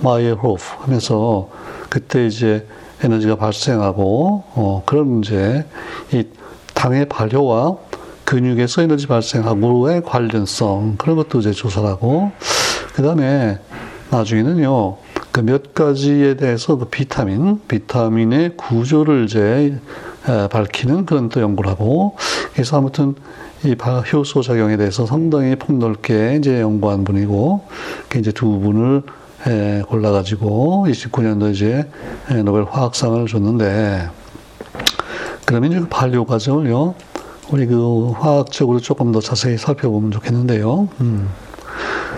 마이어 0.00 0.34
호프 0.34 0.62
하면서 0.78 1.50
그때 1.90 2.26
이제 2.26 2.66
에너지가 3.02 3.36
발생하고 3.36 4.44
어 4.54 4.82
그런 4.86 5.20
이제 5.20 5.66
이 6.12 6.24
당의 6.72 7.10
발효와 7.10 7.76
근육에서 8.24 8.82
에너지 8.82 9.06
발생하고의 9.06 10.02
관련성 10.02 10.94
그런 10.96 11.16
것도 11.16 11.40
이제 11.40 11.52
조사하고 11.52 12.32
그 12.94 13.02
다음에 13.02 13.58
나중에는요, 14.10 14.96
그 15.32 15.40
몇 15.42 15.74
가지에 15.74 16.34
대해서 16.34 16.76
그 16.76 16.86
비타민, 16.86 17.60
비타민의 17.68 18.56
구조를 18.56 19.24
이제 19.24 19.78
밝히는 20.50 21.06
그런 21.06 21.28
또 21.28 21.40
연구를 21.40 21.70
하고, 21.70 22.16
그래서 22.52 22.78
아무튼 22.78 23.14
이 23.64 23.76
효소 24.12 24.42
작용에 24.42 24.76
대해서 24.76 25.06
상당히 25.06 25.56
폭넓게 25.56 26.36
이제 26.36 26.60
연구한 26.60 27.04
분이고, 27.04 27.66
그 28.08 28.18
이제 28.18 28.32
두 28.32 28.58
분을 28.60 29.02
골라가지고 29.86 30.86
29년도 30.88 31.52
이제 31.52 31.88
노벨 32.44 32.64
화학상을 32.64 33.26
줬는데, 33.26 34.10
그러면 35.44 35.70
이제 35.70 35.80
그 35.80 35.88
반려 35.88 36.24
과정을요, 36.24 36.94
우리 37.50 37.66
그 37.66 38.10
화학적으로 38.10 38.80
조금 38.80 39.12
더 39.12 39.20
자세히 39.20 39.56
살펴보면 39.56 40.10
좋겠는데요. 40.10 40.88
음. 41.00 41.28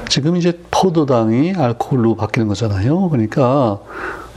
지금 0.09 0.37
이제 0.37 0.59
포도당이 0.81 1.53
알코올로 1.57 2.17
바뀌는 2.17 2.49
거잖아요. 2.49 3.11
그러니까 3.11 3.81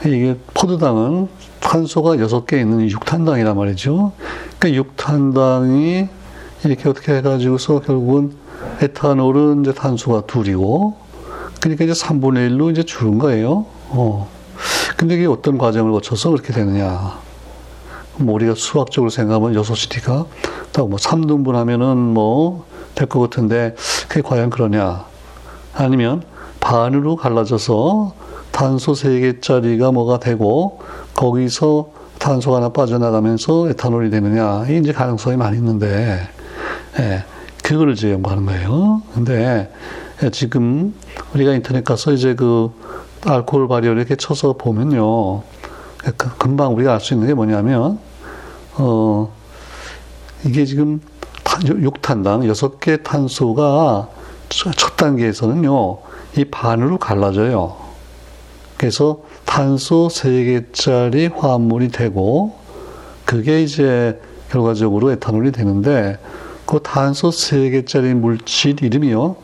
이게 0.04 0.36
포도당은 0.52 1.28
탄소가 1.60 2.18
여섯 2.18 2.44
개 2.46 2.60
있는 2.60 2.90
육탄당이란 2.90 3.56
말이죠. 3.56 4.12
그러니까 4.58 4.76
육탄당이 4.78 6.08
이렇게 6.64 6.88
어떻게 6.90 7.14
해가지고서 7.14 7.80
결국은 7.80 8.32
에탄올은 8.82 9.62
이제 9.62 9.72
탄소가 9.72 10.26
둘이고, 10.26 10.96
그러니까 11.60 11.84
이제 11.84 11.94
3분의 11.94 12.50
1로 12.50 12.70
이제 12.70 12.82
줄은 12.82 13.18
거예요. 13.18 13.64
어. 13.88 14.28
근데 14.98 15.14
이게 15.14 15.26
어떤 15.26 15.56
과정을 15.56 15.92
거쳐서 15.92 16.30
그렇게 16.30 16.52
되느냐. 16.52 17.18
뭐 18.18 18.34
우리가 18.34 18.54
수학적으로 18.54 19.08
생각하면 19.10 19.54
6시니까 19.54 20.26
딱뭐 20.72 20.96
3등분 20.96 21.52
하면은 21.52 21.96
뭐 21.96 22.66
될 22.94 23.08
것 23.08 23.18
같은데 23.20 23.74
그게 24.08 24.20
과연 24.22 24.50
그러냐. 24.50 25.06
아니면 25.74 26.22
반으로 26.64 27.16
갈라져서 27.16 28.14
탄소 28.50 28.92
3개짜리가 28.92 29.92
뭐가 29.92 30.18
되고 30.18 30.80
거기서 31.14 31.90
탄소가 32.18 32.56
하나 32.56 32.70
빠져나가면서 32.70 33.68
에탄올이 33.68 34.08
되느냐 34.08 34.64
이제 34.70 34.92
가능성이 34.92 35.36
많이 35.36 35.58
있는데 35.58 36.26
예, 36.98 37.24
그거를 37.62 37.92
이제 37.92 38.12
연구하는 38.12 38.46
거예요. 38.46 39.02
근데 39.12 39.70
예, 40.22 40.30
지금 40.30 40.94
우리가 41.34 41.52
인터넷 41.52 41.84
가서 41.84 42.12
이제 42.12 42.34
그 42.34 42.70
알코올 43.26 43.68
발효를 43.68 43.98
이렇게 43.98 44.16
쳐서 44.16 44.54
보면요. 44.54 45.42
그 46.16 46.36
금방 46.38 46.74
우리가 46.74 46.94
알 46.94 47.00
수 47.00 47.12
있는 47.12 47.26
게 47.26 47.34
뭐냐면 47.34 47.98
어 48.78 49.30
이게 50.46 50.64
지금 50.64 51.02
6탄당 51.44 52.50
6개 52.50 53.02
탄소가 53.02 54.08
첫 54.48 54.96
단계에서는요, 54.96 55.98
이 56.36 56.44
반으로 56.44 56.98
갈라져요. 56.98 57.76
그래서 58.76 59.22
탄소 59.44 60.08
3개짜리 60.08 61.32
화합물이 61.34 61.88
되고, 61.88 62.56
그게 63.24 63.62
이제 63.62 64.20
결과적으로 64.50 65.12
에탄올이 65.12 65.52
되는데, 65.52 66.18
그 66.66 66.80
탄소 66.82 67.30
3개짜리 67.30 68.14
물질 68.14 68.82
이름이요, 68.82 69.36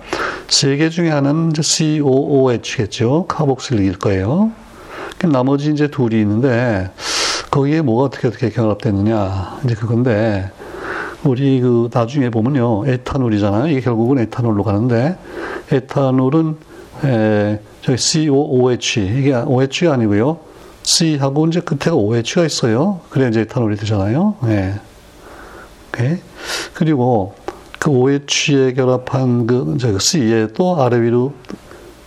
세 0.49 0.77
개 0.77 0.89
중에 0.89 1.11
하나는 1.11 1.51
이제 1.51 1.63
COOH겠죠. 1.63 3.27
카복실일 3.29 3.99
거예요. 3.99 4.51
나머지 5.31 5.71
이제 5.71 5.89
둘이 5.89 6.19
있는데 6.23 6.91
거기에 7.51 7.83
뭐가 7.83 8.05
어떻게 8.05 8.29
어떻게 8.29 8.49
결합됐느냐 8.49 9.59
이제 9.65 9.75
그건데 9.75 10.51
우리 11.25 11.61
그 11.61 11.91
나중에 11.93 12.31
보면요 12.31 12.87
에탄올이잖아요. 12.87 13.67
이게 13.69 13.81
결국은 13.83 14.19
에탄올로 14.19 14.63
가는데 14.65 15.19
에탄올은 15.71 16.57
에, 17.05 17.61
저기 17.83 17.99
COOH 17.99 19.01
이게 19.19 19.35
OH가 19.35 19.93
아니고요. 19.93 20.39
C하고 20.83 21.47
이제 21.47 21.61
끝에가 21.61 21.95
OH가 21.95 22.45
있어요. 22.45 23.01
그래야 23.11 23.29
이제 23.29 23.41
에탄올이 23.41 23.77
되잖아요. 23.77 24.37
네. 24.43 24.81
오케이. 25.89 26.19
그리고 26.75 27.35
그 27.79 27.91
OH에 27.91 28.73
결합한 28.75 29.47
그 29.47 29.77
저기 29.81 29.99
C에 29.99 30.49
또 30.55 30.83
아래 30.83 31.01
위로 31.01 31.33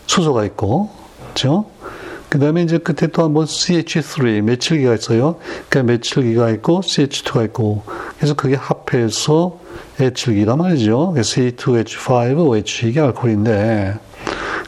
수소가 0.07 0.45
있고, 0.45 0.89
그렇죠? 1.19 1.65
그 2.29 2.39
다음에 2.39 2.63
이제 2.63 2.79
끝에 2.79 3.09
또 3.11 3.23
한번 3.23 3.45
CH3 3.45 4.41
메칠기가 4.41 4.95
있어요. 4.95 5.35
그 5.69 5.77
메칠기가 5.77 6.49
있고 6.51 6.81
CH2가 6.81 7.45
있고, 7.45 7.83
그래서 8.17 8.33
그게 8.33 8.55
합해서 8.55 9.59
에칠기란 9.99 10.57
말이죠. 10.57 11.13
C2H5OH 11.15 12.87
이게 12.87 12.99
알코올인데. 12.99 13.95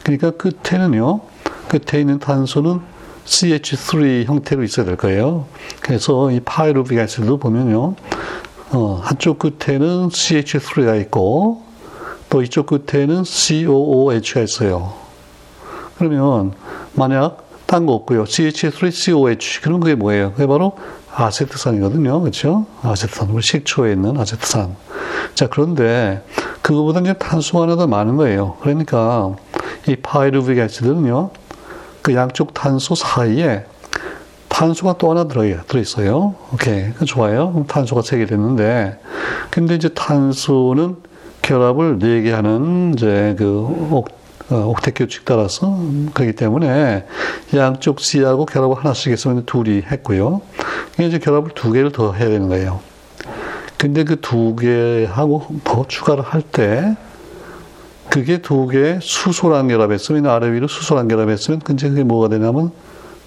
그러니까 0.04 0.30
끝에는요, 0.30 1.20
끝에 1.68 2.00
있는 2.00 2.20
탄소는 2.20 2.80
CH3 3.26 4.24
형태로 4.24 4.62
있어야 4.62 4.86
될 4.86 4.96
거예요. 4.96 5.46
그래서 5.80 6.30
이 6.30 6.40
파이루빅 6.40 6.98
애시드 6.98 7.36
보면요, 7.36 7.94
어, 8.70 9.00
한쪽 9.02 9.38
끝에는 9.38 10.08
CH3가 10.08 11.00
있고, 11.02 11.62
또 12.30 12.42
이쪽 12.42 12.66
끝에는 12.66 13.24
COOH가 13.24 14.40
있어요. 14.40 14.94
그러면, 15.98 16.52
만약 16.94 17.46
딴 17.66 17.84
거 17.84 17.92
없고요. 17.94 18.24
CH3COH. 18.24 19.62
그럼 19.62 19.80
그게 19.80 19.94
뭐예요? 19.94 20.32
그게 20.32 20.46
바로 20.46 20.76
아세트산이거든요. 21.12 22.20
그렇죠? 22.20 22.66
아세트산. 22.82 23.30
우리 23.30 23.42
식초에 23.42 23.92
있는 23.92 24.16
아세트산. 24.18 24.76
자, 25.34 25.48
그런데 25.48 26.22
그거보다 26.62 27.00
이제 27.00 27.12
탄소가 27.14 27.64
하나 27.64 27.76
더 27.76 27.86
많은 27.86 28.16
거예요. 28.16 28.56
그러니까 28.60 29.34
이 29.88 29.96
파이루빅 29.96 30.58
애시드는요, 30.58 31.30
그 32.06 32.14
양쪽 32.14 32.54
탄소 32.54 32.94
사이에 32.94 33.64
탄소가 34.48 34.94
또 34.96 35.10
하나 35.10 35.24
들어, 35.26 35.42
들어 35.66 35.80
있어요. 35.80 36.36
오케이. 36.54 36.92
좋아요. 37.04 37.64
탄소가 37.66 38.02
세 38.02 38.18
개 38.18 38.26
됐는데, 38.26 39.00
근데 39.50 39.74
이제 39.74 39.88
탄소는 39.88 40.98
결합을 41.42 41.98
네 41.98 42.22
개 42.22 42.30
하는 42.30 42.94
이제 42.94 43.34
그 43.36 43.58
옥, 43.90 44.08
어, 44.50 44.72
옥텟 44.72 44.94
규칙 44.94 45.24
따라서 45.24 45.76
그렇기 46.14 46.34
때문에 46.36 47.06
양쪽 47.56 47.98
C하고 47.98 48.46
결합을 48.46 48.76
하나씩 48.76 49.10
했으면 49.10 49.44
둘이 49.44 49.82
했고요. 49.90 50.40
이제 51.00 51.18
결합을 51.18 51.50
두 51.56 51.72
개를 51.72 51.90
더 51.90 52.12
해야 52.12 52.28
되는 52.28 52.48
거예요. 52.48 52.78
근데 53.78 54.04
그 54.04 54.20
두 54.20 54.54
개하고 54.54 55.44
더 55.64 55.84
추가를 55.88 56.22
할 56.22 56.40
때 56.40 56.94
그게 58.10 58.38
두 58.38 58.66
개의 58.66 59.00
수소랑 59.02 59.68
결합했으면 59.68 60.26
아래 60.26 60.50
위로 60.52 60.68
수소랑 60.68 61.08
결합했으면 61.08 61.60
근데 61.60 61.88
그게 61.88 62.02
뭐가 62.04 62.28
되냐면 62.28 62.70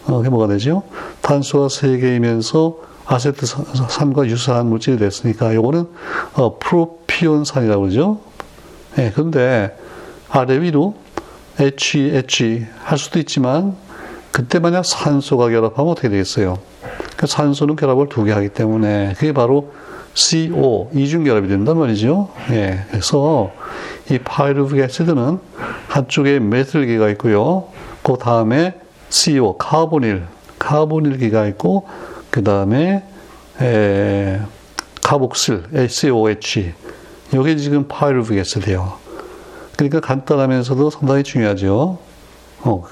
어, 0.07 0.17
그게 0.17 0.29
뭐가 0.29 0.47
되죠? 0.47 0.83
탄소가 1.21 1.69
세 1.69 1.97
개이면서 1.97 2.77
아세트산과 3.05 4.27
유사한 4.27 4.67
물질이 4.67 4.97
됐으니까 4.97 5.53
요거는 5.55 5.87
어, 6.33 6.57
프로피온산이라고 6.59 7.81
그러죠. 7.81 8.19
예, 8.97 9.11
그런데 9.13 9.75
아래 10.29 10.59
위로 10.61 10.95
H, 11.59 11.99
H 12.13 12.65
할 12.83 12.97
수도 12.97 13.19
있지만 13.19 13.75
그때 14.31 14.59
만약 14.59 14.85
산소가 14.85 15.49
결합하면 15.49 15.91
어떻게 15.91 16.09
되겠어요? 16.09 16.59
그 17.17 17.27
산소는 17.27 17.75
결합을 17.75 18.07
두 18.09 18.23
개 18.25 18.31
하기 18.31 18.49
때문에 18.49 19.13
그게 19.17 19.33
바로 19.33 19.73
CO 20.19 20.89
이중 20.93 21.23
결합이 21.23 21.47
된단 21.47 21.79
말이죠. 21.79 22.29
예, 22.51 22.83
그래서 22.91 23.51
이 24.11 24.19
파이루빅 24.19 24.79
애시드는 24.79 25.39
한쪽에 25.87 26.39
메틸기가 26.39 27.09
있고요. 27.11 27.69
그 28.03 28.17
다음에 28.19 28.77
CO 29.09 29.57
카보닐 29.57 30.23
카보닐기가 30.59 31.47
있고 31.47 31.87
그 32.29 32.43
다음에 32.43 33.03
카복실 35.01 35.63
ACOH 35.73 36.73
이게 37.33 37.55
지금 37.55 37.87
파이루빅 37.87 38.37
애시드예요. 38.37 38.93
그러니까 39.77 40.01
간단하면서도 40.01 40.89
상당히 40.89 41.23
중요하죠. 41.23 41.97
어, 42.61 42.83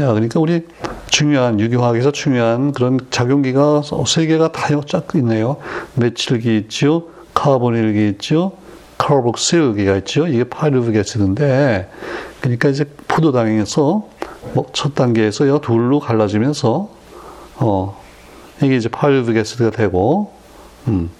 야, 0.00 0.12
그러니까 0.12 0.40
우리 0.40 0.66
중요한 1.08 1.60
유기화학에서 1.60 2.10
중요한 2.10 2.72
그런 2.72 2.98
작용기가 3.10 3.82
세 4.06 4.26
개가 4.26 4.52
다쫙 4.52 5.08
있네요. 5.16 5.56
메칠기 5.94 6.56
있죠, 6.58 7.08
카보닐기 7.34 8.08
있죠, 8.10 8.52
카르복실기가 8.98 9.96
있죠. 9.98 10.26
이게 10.26 10.44
파이루빅 10.44 10.96
애시드인데, 10.96 11.90
그러니까 12.40 12.68
이제 12.68 12.84
포도당에서 13.08 14.08
뭐 14.54 14.66
첫 14.72 14.94
단계에서 14.94 15.60
둘로 15.60 15.98
갈라지면서 16.00 16.88
어 17.56 18.02
이게 18.62 18.76
이제 18.76 18.88
pyruvic 18.88 19.36
acid가 19.36 19.70
되고, 19.70 20.32
음, 20.88 21.10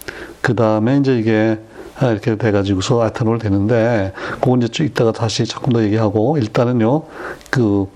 그 0.40 0.54
다음에 0.54 0.98
이제 0.98 1.18
이게 1.18 1.58
아, 1.58 1.75
이렇게 2.02 2.36
돼가지고서 2.36 3.06
에탄올 3.06 3.38
되는데, 3.38 4.12
그건 4.40 4.60
이제 4.60 4.68
쭉 4.68 4.84
이따가 4.84 5.12
다시 5.12 5.44
조금 5.44 5.72
더 5.72 5.82
얘기하고, 5.82 6.36
일단은요, 6.38 7.02
그, 7.50 7.86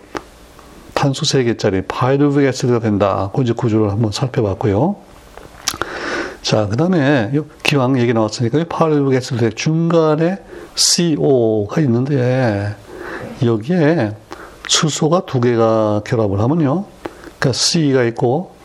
탄소 0.95 1.23
3개짜리 1.23 1.85
pyruvic 1.87 2.45
acid가 2.45 2.81
된다. 2.81 3.31
그 3.35 3.43
이제 3.43 3.53
구조를 3.53 3.91
한번 3.91 4.13
살펴봤고요. 4.13 4.97
자, 6.43 6.67
그 6.69 6.77
다음에, 6.77 7.31
기왕 7.63 7.99
얘기 7.99 8.13
나왔으니까, 8.13 8.65
pyruvic 8.69 9.15
acid 9.15 9.55
중간에 9.55 10.39
CO가 10.75 11.81
있는데, 11.83 12.75
여기에 13.45 14.13
수소가 14.67 15.23
두 15.27 15.41
개가 15.41 16.03
결합을 16.05 16.41
하면요. 16.41 16.85
그러니까 17.39 17.53
C가 17.53 18.05
있고, 18.05 18.60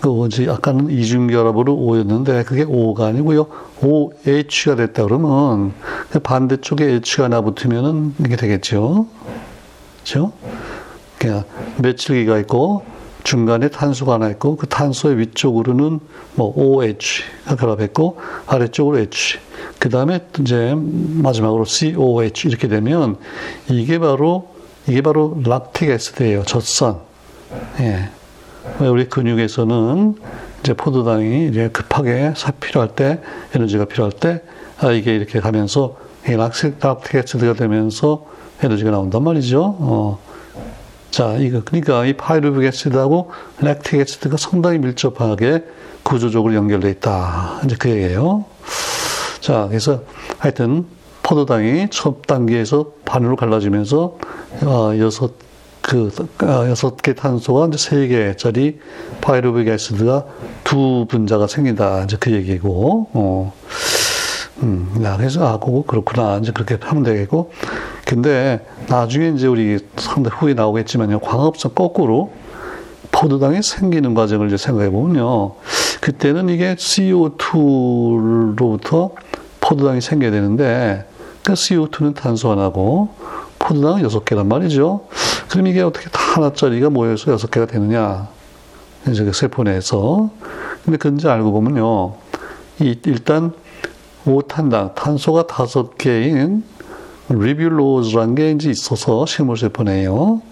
그 0.00 0.08
뭐지 0.08 0.48
아까는 0.48 0.90
이중 0.90 1.26
결합으로 1.26 1.74
O였는데 1.74 2.44
그게 2.44 2.64
O가 2.64 3.06
아니고요. 3.06 3.46
OH가 3.82 4.76
됐다 4.76 5.04
그러면 5.04 5.72
반대쪽에 6.22 6.84
H가 6.84 7.28
나 7.28 7.40
붙으면은 7.40 8.14
이게 8.20 8.36
되겠죠. 8.36 9.06
그렇죠? 9.96 10.32
그냥 11.18 11.44
메칠기가 11.78 12.38
있고 12.40 12.84
중간에 13.24 13.68
탄소가 13.68 14.14
하나 14.14 14.28
있고 14.30 14.56
그 14.56 14.66
탄소의 14.68 15.18
위쪽으로는 15.18 15.98
뭐 16.34 16.52
OH가 16.54 17.56
결합했고 17.56 18.18
아래쪽으로 18.46 18.98
H. 18.98 19.38
그 19.78 19.88
다음에 19.88 20.20
이제 20.40 20.74
마지막으로 20.76 21.64
COH 21.64 22.48
이렇게 22.48 22.68
되면 22.68 23.16
이게 23.68 23.98
바로 23.98 24.50
이게 24.86 25.00
바로 25.00 25.40
락틱 25.42 25.88
애시드예요. 25.88 26.44
젖산. 26.44 26.98
예. 27.80 28.10
우리 28.80 29.08
근육에서는 29.08 30.16
이제 30.60 30.74
포도당이 30.74 31.48
이제 31.48 31.68
급하게 31.68 32.32
사 32.36 32.50
필요할 32.52 32.94
때 32.96 33.20
에너지가 33.54 33.84
필요할 33.84 34.12
때 34.12 34.42
아, 34.78 34.90
이게 34.90 35.14
이렇게 35.14 35.40
가면서 35.40 35.96
애시드가 36.26 37.54
되면서 37.54 38.26
에너지가 38.62 38.90
나온단 38.90 39.22
말이죠. 39.22 39.76
어. 39.78 40.18
자, 41.10 41.36
이거 41.38 41.62
그러니까 41.64 42.04
이 42.06 42.14
파이루빅 42.14 42.64
애시드하고 42.64 43.30
락틱 43.60 44.00
애시드가 44.00 44.36
상당히 44.36 44.78
밀접하게 44.78 45.64
구조적으로 46.02 46.54
연결돼 46.54 46.90
있다. 46.90 47.60
이제 47.64 47.76
그 47.78 47.90
얘기예요. 47.90 48.44
자, 49.40 49.66
그래서 49.68 50.02
하여튼 50.38 50.86
포도당이 51.22 51.88
첫 51.90 52.22
단계에서 52.22 52.92
반으로 53.04 53.36
갈라지면서 53.36 54.18
어, 54.62 54.92
여섯 54.98 55.32
그 55.86 56.10
어, 56.42 56.66
여섯 56.68 57.00
개 57.02 57.14
탄소가 57.14 57.66
이제 57.66 57.76
세 57.76 58.08
개짜리 58.08 58.80
파이루빅 59.20 59.68
애시드가 59.68 60.24
두 60.64 61.04
분자가 61.08 61.46
생긴다. 61.46 62.04
이제 62.04 62.16
그 62.18 62.32
얘기고. 62.32 63.08
어. 63.12 63.52
음, 64.62 64.98
야, 65.02 65.18
그래서 65.18 65.46
아, 65.46 65.58
그거 65.58 65.84
그렇구나. 65.86 66.38
이제 66.38 66.52
그렇게 66.52 66.78
하면 66.80 67.02
되겠고. 67.02 67.52
근데 68.06 68.64
나중에 68.88 69.34
이제 69.36 69.46
우리 69.46 69.78
상대 69.96 70.30
후에 70.32 70.54
나오겠지만요. 70.54 71.18
광합성 71.18 71.72
거꾸로 71.74 72.32
포도당이 73.12 73.62
생기는 73.62 74.14
과정을 74.14 74.46
이제 74.46 74.56
생각해 74.56 74.88
보면요. 74.90 75.52
그때는 76.00 76.48
이게 76.48 76.76
CO2로부터 76.76 79.10
포도당이 79.60 80.00
생겨야 80.00 80.30
되는데, 80.30 81.06
그 81.42 81.52
CO2는 81.52 82.14
탄소 82.14 82.50
하나고, 82.50 83.10
포도당은 83.58 84.02
여섯 84.02 84.24
개란 84.24 84.48
말이죠. 84.48 85.02
그럼 85.54 85.68
이게 85.68 85.82
어떻게 85.82 86.10
다 86.10 86.18
하나짜리가 86.18 86.90
모여서 86.90 87.30
여섯 87.30 87.48
개가 87.48 87.66
되느냐. 87.66 88.26
이제 89.08 89.22
그 89.22 89.32
세포 89.32 89.62
내에서. 89.62 90.28
근데 90.84 90.98
그런지 90.98 91.28
알고 91.28 91.52
보면요. 91.52 92.14
이, 92.80 92.98
일단, 93.06 93.52
오탄당, 94.26 94.96
탄소가 94.96 95.46
다섯 95.46 95.96
개인 95.96 96.64
리뷰로즈라는 97.28 98.34
게 98.34 98.50
이제 98.50 98.68
있어서 98.68 99.26
식물세포 99.26 99.84
내에요. 99.84 100.42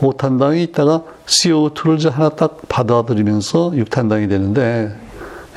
오탄당이 0.00 0.62
있다가 0.62 1.02
CO2를 1.26 1.98
이제 1.98 2.08
하나 2.08 2.28
딱 2.28 2.60
받아들이면서 2.68 3.72
육탄당이 3.74 4.28
되는데, 4.28 4.96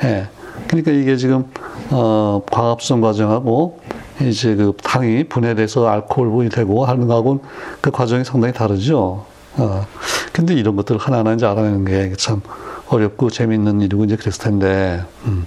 예. 0.02 0.26
그러니까 0.66 0.90
이게 0.90 1.16
지금, 1.16 1.44
어, 1.92 2.42
광합성 2.50 3.02
과정하고 3.02 3.78
이제 4.20 4.54
그 4.56 4.72
당이 4.82 5.24
분해돼서 5.24 5.88
알코올 5.88 6.30
분이 6.30 6.48
되고 6.50 6.84
하는 6.84 7.06
거하고는 7.06 7.40
그 7.80 7.90
과정이 7.90 8.24
상당히 8.24 8.52
다르죠. 8.54 9.24
어. 9.56 9.86
근데 10.32 10.54
이런 10.54 10.76
것들을 10.76 11.00
하나하나 11.00 11.34
이제 11.34 11.46
알아내는 11.46 11.84
게 11.84 12.12
참 12.16 12.40
어렵고 12.88 13.30
재밌는 13.30 13.80
일이고 13.82 14.04
이제 14.04 14.16
그랬을 14.16 14.42
텐데. 14.42 15.02
음. 15.26 15.46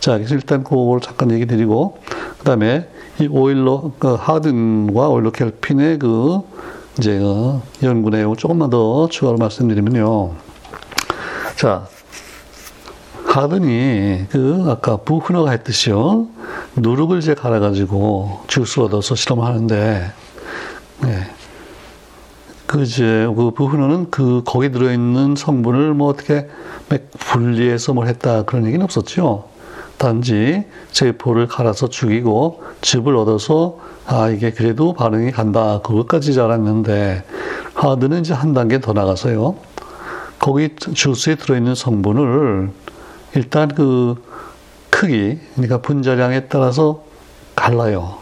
자, 0.00 0.16
그래서 0.16 0.34
일단 0.34 0.64
그걸 0.64 1.00
잠깐 1.00 1.30
얘기 1.30 1.46
드리고, 1.46 1.98
그 2.38 2.44
다음에 2.44 2.88
이 3.20 3.28
오일러, 3.30 3.92
그 3.98 4.14
하든과 4.14 5.08
오일러 5.08 5.30
켈핀의 5.30 5.98
그 5.98 6.40
이제 6.98 7.18
그 7.18 7.60
연구 7.82 8.08
내용을 8.08 8.36
조금만 8.36 8.70
더 8.70 9.08
추가로 9.08 9.36
말씀드리면요. 9.36 10.32
자, 11.56 11.86
하든이 13.26 14.26
그 14.30 14.64
아까 14.68 14.96
부흐너가 14.96 15.50
했듯이요. 15.50 16.26
누룩을 16.76 17.18
이제 17.18 17.34
갈아가지고 17.34 18.44
주스 18.46 18.80
얻어서 18.80 19.14
실험하는데, 19.14 20.12
네. 21.02 21.30
그 22.66 22.82
이제 22.82 23.26
그 23.36 23.50
부흐너는 23.50 24.10
그 24.10 24.42
거기 24.44 24.70
들어있는 24.70 25.34
성분을 25.34 25.94
뭐 25.94 26.08
어떻게 26.08 26.48
분리해서 27.18 27.94
뭘 27.94 28.06
했다 28.06 28.44
그런 28.44 28.64
얘기는 28.64 28.82
없었죠. 28.84 29.48
단지 29.98 30.64
세포를 30.92 31.48
갈아서 31.48 31.88
죽이고 31.88 32.62
즙을 32.80 33.16
얻어서 33.16 33.78
아 34.06 34.28
이게 34.28 34.50
그래도 34.50 34.94
반응이 34.94 35.32
간다 35.32 35.80
그것까지 35.82 36.32
잘았는데 36.32 37.24
하드는 37.74 38.20
이제 38.20 38.32
한 38.32 38.54
단계 38.54 38.80
더 38.80 38.92
나가서요. 38.92 39.56
거기 40.38 40.74
주스에 40.76 41.34
들어있는 41.34 41.74
성분을 41.74 42.70
일단 43.34 43.68
그 43.68 44.14
크기, 45.00 45.38
그러니까 45.54 45.78
분자량에 45.78 46.48
따라서 46.48 47.04
갈라요. 47.56 48.18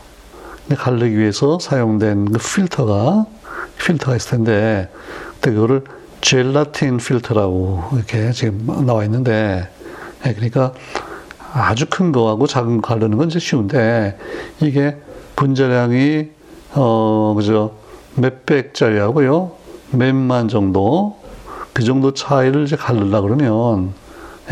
근데 0.61 0.81
갈르기 0.81 1.19
위해서 1.19 1.59
사용된 1.59 2.27
그 2.27 2.39
필터가, 2.39 3.27
필터가 3.79 4.15
있을 4.15 4.31
텐데, 4.31 4.89
그거를 5.41 5.83
젤라틴 6.21 6.99
필터라고 6.99 7.83
이렇게 7.95 8.31
지금 8.31 8.87
나와 8.87 9.03
있는데, 9.03 9.69
네, 10.23 10.35
그러니까 10.35 10.73
아주 11.53 11.87
큰 11.91 12.13
거하고 12.13 12.47
작은 12.47 12.81
거 12.81 12.95
가르는 12.95 13.19
건 13.19 13.27
이제 13.27 13.41
쉬운데, 13.41 14.17
이게 14.61 14.99
분자량이, 15.35 16.29
어, 16.75 17.35
그죠, 17.37 17.75
몇 18.15 18.47
백짜리하고요, 18.47 19.51
몇만 19.91 20.47
정도, 20.47 21.19
그 21.73 21.83
정도 21.83 22.15
차이를 22.15 22.63
이제 22.63 22.77
가르려 22.77 23.21
그러면, 23.21 23.95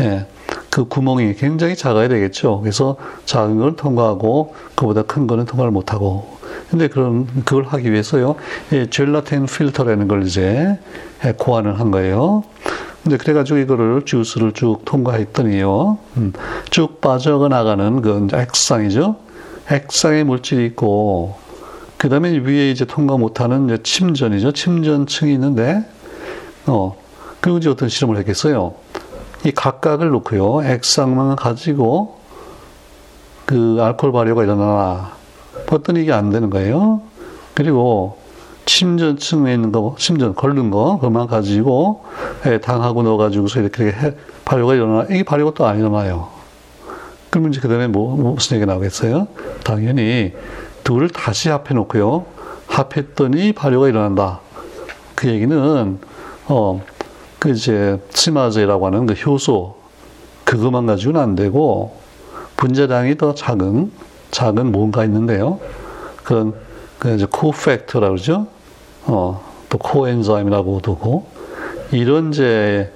예, 0.01 0.27
그 0.77 0.85
구멍이 0.85 1.33
굉장히 1.33 1.75
작아야 1.75 2.07
되겠죠. 2.07 2.59
그래서 2.61 2.97
작은 3.25 3.57
걸 3.57 3.75
통과하고 3.75 4.53
그보다 4.75 5.01
큰 5.01 5.25
거는 5.25 5.45
통과를 5.45 5.71
못 5.71 5.91
하고. 5.91 6.37
근데 6.69 6.87
그런 6.87 7.25
그걸 7.45 7.63
하기 7.63 7.91
위해서요. 7.91 8.35
예, 8.73 8.87
젤라틴 8.87 9.47
필터라는 9.47 10.07
걸 10.07 10.27
이제 10.27 10.77
예, 11.25 11.33
고안을 11.35 11.79
한 11.79 11.89
거예요. 11.89 12.43
근데 13.01 13.17
그래가지고 13.17 13.57
이거를 13.57 14.03
주스를 14.05 14.51
쭉 14.51 14.85
통과했더니요. 14.85 15.97
음, 16.17 16.33
쭉 16.69 17.01
빠져나가는 17.01 18.01
그 18.03 18.27
액상이죠. 18.31 19.15
액상의 19.71 20.25
물질이 20.25 20.63
있고, 20.67 21.37
그 21.97 22.07
다음에 22.07 22.37
위에 22.37 22.69
이제 22.69 22.85
통과 22.85 23.17
못하는 23.17 23.75
침전이죠. 23.81 24.51
침전층이 24.51 25.33
있는데, 25.33 25.83
어, 26.67 26.95
그리고 27.41 27.57
이제 27.57 27.67
어떤 27.67 27.89
실험을 27.89 28.17
했겠어요. 28.17 28.75
이 29.45 29.51
각각을 29.51 30.09
놓고요. 30.09 30.63
액상만 30.63 31.35
가지고 31.35 32.17
그 33.45 33.77
알코올 33.79 34.11
발효가 34.11 34.43
일어나나 34.43 35.11
봤더니 35.67 36.01
이게 36.01 36.11
안 36.11 36.29
되는 36.29 36.49
거예요. 36.49 37.01
그리고 37.53 38.17
침전층에 38.65 39.53
있는 39.53 39.71
거, 39.71 39.95
침전 39.97 40.35
걸른 40.35 40.69
거, 40.71 40.95
그것만 40.95 41.27
가지고 41.27 42.03
예, 42.45 42.59
당하고 42.59 43.01
넣어가지고서 43.03 43.61
이렇게 43.61 43.85
해, 43.85 44.13
발효가 44.43 44.75
일어나, 44.75 45.05
이게 45.09 45.23
발효가 45.23 45.53
또 45.53 45.65
안 45.65 45.79
일어나요. 45.79 46.29
그러면 47.29 47.51
이제 47.51 47.61
그 47.61 47.69
다음에 47.69 47.87
뭐, 47.87 48.15
무슨 48.15 48.57
얘기가 48.57 48.71
나오겠어요? 48.71 49.27
당연히 49.63 50.33
둘을 50.83 51.09
다시 51.09 51.49
합해 51.49 51.73
놓고요. 51.73 52.25
합했더니 52.67 53.53
발효가 53.53 53.87
일어난다. 53.87 54.41
그 55.15 55.29
얘기는, 55.29 55.99
어, 56.47 56.85
그 57.39 57.51
이제 57.51 57.99
치마제라고 58.09 58.85
하는 58.87 59.05
그 59.05 59.13
효소, 59.13 59.75
그것만 60.43 60.85
가지고는 60.85 61.21
안 61.21 61.35
되고, 61.35 61.97
분자량이 62.55 63.17
더 63.17 63.35
작은, 63.35 63.91
작은 64.31 64.71
뭔가 64.71 65.05
있는데요. 65.05 65.59
그런, 66.23 66.53
그 66.99 67.13
이제 67.13 67.27
코팩터라고 67.29 68.15
그러죠. 68.15 68.47
어, 69.05 69.43
또 69.69 69.77
코엔자임이라고도 69.77 70.95
하고, 70.95 71.27
이런 71.91 72.33
이제 72.33 72.91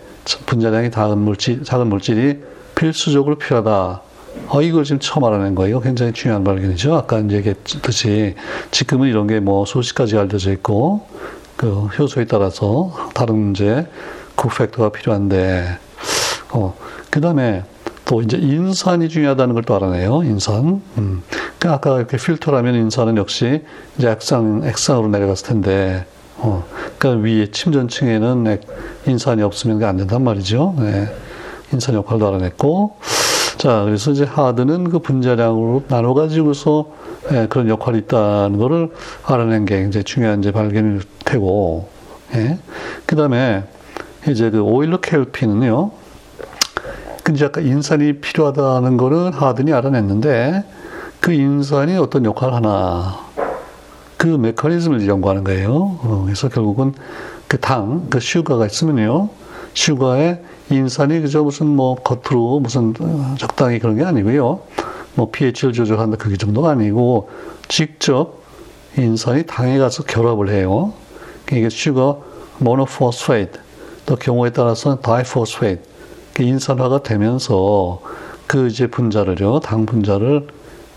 분자량이 0.45 0.91
작은 0.91 1.17
물질, 1.17 1.63
작은 1.63 1.87
물질이 1.87 2.39
필수적으로 2.75 3.37
필요하다. 3.37 4.01
어, 4.47 4.61
이걸 4.61 4.83
지금 4.85 4.99
처음 4.99 5.25
알아낸 5.25 5.55
거예요. 5.55 5.81
굉장히 5.81 6.13
중요한 6.13 6.43
발견이죠. 6.43 6.95
아까 6.95 7.19
이제 7.19 7.37
얘기했듯이 7.37 8.35
지금은 8.71 9.09
이런 9.09 9.27
게뭐 9.27 9.65
소식까지 9.65 10.17
알려져 10.17 10.51
있고, 10.53 11.05
그 11.57 11.67
효소에 11.67 12.25
따라서 12.25 12.91
다른 13.13 13.51
이제 13.51 13.87
쿠팩터가 14.41 14.89
필요한데, 14.89 15.77
어, 16.51 16.75
그 17.11 17.21
다음에 17.21 17.63
또 18.05 18.21
이제 18.21 18.37
인산이 18.37 19.07
중요하다는 19.07 19.53
걸 19.53 19.63
또 19.63 19.75
알아내요. 19.75 20.23
인산. 20.23 20.81
음. 20.97 21.21
그 21.59 21.69
아까 21.69 21.97
이렇게 21.97 22.17
필터라면 22.17 22.73
인산은 22.75 23.17
역시 23.17 23.63
이제 23.97 24.09
액상, 24.09 24.63
액상으로 24.65 25.09
내려갔을 25.09 25.47
텐데, 25.47 26.05
어, 26.37 26.65
그러니까 26.97 27.23
위에 27.23 27.51
침전층에는 27.51 28.59
인산이 29.05 29.43
없으면 29.43 29.83
안 29.83 29.97
된단 29.97 30.23
말이죠. 30.23 30.75
네. 30.79 31.07
인산 31.71 31.93
역할도 31.95 32.27
알아냈고, 32.27 32.97
자, 33.57 33.83
그래서 33.85 34.09
이제 34.11 34.23
하드는 34.23 34.89
그 34.89 34.99
분자량으로 34.99 35.83
나눠가지고서 35.87 36.87
예, 37.31 37.47
그런 37.47 37.69
역할이 37.69 37.99
있다는 37.99 38.57
거를 38.57 38.89
알아낸 39.23 39.65
게 39.65 39.77
굉장히 39.77 40.03
중요한 40.03 40.39
이제 40.39 40.51
발견일 40.51 41.03
테고, 41.23 41.87
예. 42.33 42.57
그 43.05 43.15
다음에 43.15 43.63
이제 44.27 44.49
그 44.49 44.61
오일러 44.61 44.99
켈핀은요, 45.01 45.91
근데 47.23 47.45
아까 47.45 47.61
인산이 47.61 48.19
필요하다는 48.19 48.97
거는 48.97 49.33
하든이 49.33 49.73
알아냈는데, 49.73 50.63
그 51.19 51.33
인산이 51.33 51.97
어떤 51.97 52.25
역할을 52.25 52.53
하나, 52.53 53.19
그 54.17 54.27
메커니즘을 54.27 55.07
연구하는 55.07 55.43
거예요. 55.43 55.73
어, 55.73 56.21
그래서 56.25 56.49
결국은 56.49 56.93
그 57.47 57.59
당, 57.59 58.07
그 58.09 58.19
슈가가 58.19 58.65
있으면요, 58.65 59.29
슈가에 59.73 60.39
인산이 60.69 61.21
그저 61.21 61.43
무슨 61.43 61.67
뭐 61.67 61.95
겉으로 61.95 62.59
무슨 62.59 62.93
적당히 63.37 63.79
그런 63.79 63.97
게 63.97 64.03
아니고요. 64.03 64.61
뭐 65.15 65.29
pH를 65.31 65.73
조절한다 65.73 66.17
그게 66.17 66.37
정도가 66.37 66.69
아니고 66.69 67.29
직접 67.67 68.41
인산이 68.97 69.45
당에 69.45 69.77
가서 69.77 70.03
결합을 70.03 70.49
해요. 70.49 70.93
이게 71.51 71.69
sugar 71.69 72.23
monophosphate 72.59 73.59
또 74.05 74.15
경우에 74.15 74.51
따라서는 74.51 75.01
diphosphate 75.01 75.81
인산화가 76.39 77.03
되면서 77.03 78.01
그 78.47 78.67
이제 78.67 78.87
분자를요 78.87 79.59
당 79.59 79.85
분자를 79.85 80.47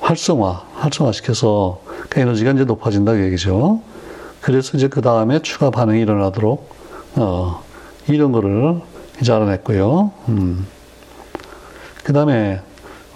활성화 0.00 0.64
활성화시켜서 0.74 1.80
그 2.08 2.20
에너지가 2.20 2.52
이제 2.52 2.64
높아진다 2.64 3.12
그 3.12 3.24
얘기죠. 3.24 3.80
그래서 4.40 4.76
이제 4.76 4.88
그 4.88 5.00
다음에 5.00 5.40
추가 5.40 5.70
반응이 5.70 6.00
일어나도록 6.00 6.74
어, 7.16 7.62
이런 8.08 8.32
거를 8.32 8.80
이제 9.20 9.32
알아냈고요. 9.32 10.12
음. 10.28 10.66
그 12.02 12.12
다음에 12.12 12.60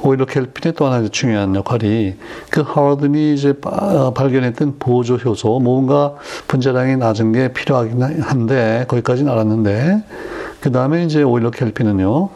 오히려 0.02 0.26
켈핀의 0.26 0.74
또 0.74 0.87
하나 0.87 1.06
중요한 1.08 1.54
역할이 1.54 2.14
그 2.50 2.62
하워든이 2.62 3.34
이제 3.34 3.54
어, 3.64 4.12
발견했던 4.14 4.76
보조 4.78 5.16
효소, 5.16 5.61
뭔가 5.61 6.14
분자량이 6.46 6.96
낮은 6.96 7.32
게 7.32 7.52
필요하긴 7.52 8.02
한데 8.02 8.84
거기까지는 8.88 9.30
알았는데 9.32 10.02
그 10.61 10.72
다음에 10.72 11.04
이제 11.04 11.22
오히려 11.22 11.50
켈핀은요 11.50 12.28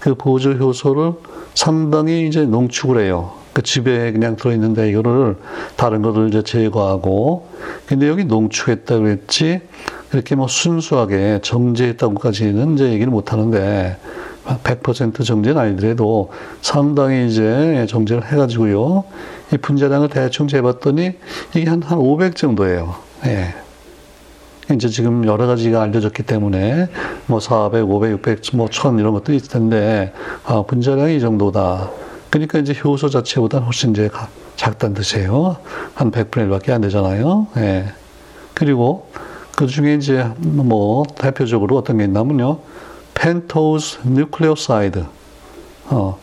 그 0.00 0.14
보조 0.14 0.52
효소를 0.52 1.12
상당히 1.54 2.26
이제 2.26 2.44
농축을 2.44 3.00
해요. 3.00 3.32
그 3.52 3.62
집에 3.62 4.12
그냥 4.12 4.36
들어있는데 4.36 4.88
이거를 4.90 5.36
다른 5.76 6.00
것을 6.00 6.28
이제 6.28 6.42
제거하고 6.42 7.48
근데 7.86 8.08
여기 8.08 8.24
농축했다 8.24 8.98
그랬지 8.98 9.60
이렇게 10.12 10.34
뭐 10.34 10.48
순수하게 10.48 11.40
정제했다고까지는 11.42 12.74
이제 12.74 12.90
얘기를 12.90 13.10
못 13.10 13.32
하는데 13.32 13.96
100% 14.44 15.24
정제는 15.24 15.60
아니더라도 15.60 16.30
상당히 16.60 17.26
이제 17.28 17.86
정제를 17.88 18.24
해가지고요. 18.24 19.04
이 19.52 19.56
분자량을 19.56 20.08
대충 20.08 20.48
재봤더니 20.48 21.12
이게 21.54 21.68
한, 21.68 21.82
한 21.82 21.98
500 21.98 22.36
정도예요. 22.36 22.94
예. 23.26 23.54
이제 24.72 24.88
지금 24.88 25.26
여러 25.26 25.46
가지가 25.46 25.82
알려졌기 25.82 26.22
때문에 26.22 26.88
뭐 27.26 27.40
400, 27.40 27.88
500, 27.88 28.12
600, 28.12 28.40
뭐 28.54 28.68
1000 28.68 28.98
이런 28.98 29.12
것도 29.12 29.32
있을 29.32 29.48
텐데 29.48 30.12
아, 30.44 30.62
분자량이 30.62 31.16
이 31.16 31.20
정도다. 31.20 31.90
그러니까 32.30 32.58
이제 32.58 32.74
효소 32.82 33.10
자체보다 33.10 33.58
훨씬 33.58 33.90
이제 33.90 34.08
작다는 34.56 34.94
뜻이에요. 34.94 35.56
한 35.94 36.10
100분의 36.10 36.48
1밖에 36.48 36.70
안 36.70 36.80
되잖아요. 36.80 37.48
예. 37.58 37.92
그리고 38.54 39.10
그 39.56 39.66
중에 39.66 39.94
이제 39.94 40.26
뭐 40.38 41.04
대표적으로 41.16 41.76
어떤 41.76 41.98
게 41.98 42.04
있냐면요. 42.04 42.58
pentose 43.22 44.00
nucleoside. 44.04 45.04
어. 45.90 46.18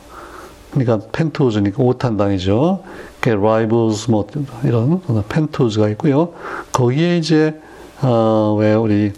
그러니까 0.71 0.99
pentose니까 1.13 1.81
오탄당이죠. 1.81 2.83
ribose 3.21 4.11
뭐 4.11 4.27
이런 4.65 5.01
pentose가 5.29 5.87
있고요. 5.89 6.33
거기에 6.73 7.17
이제 7.17 7.59
어, 8.01 8.55
왜 8.59 8.73
우리 8.73 9.13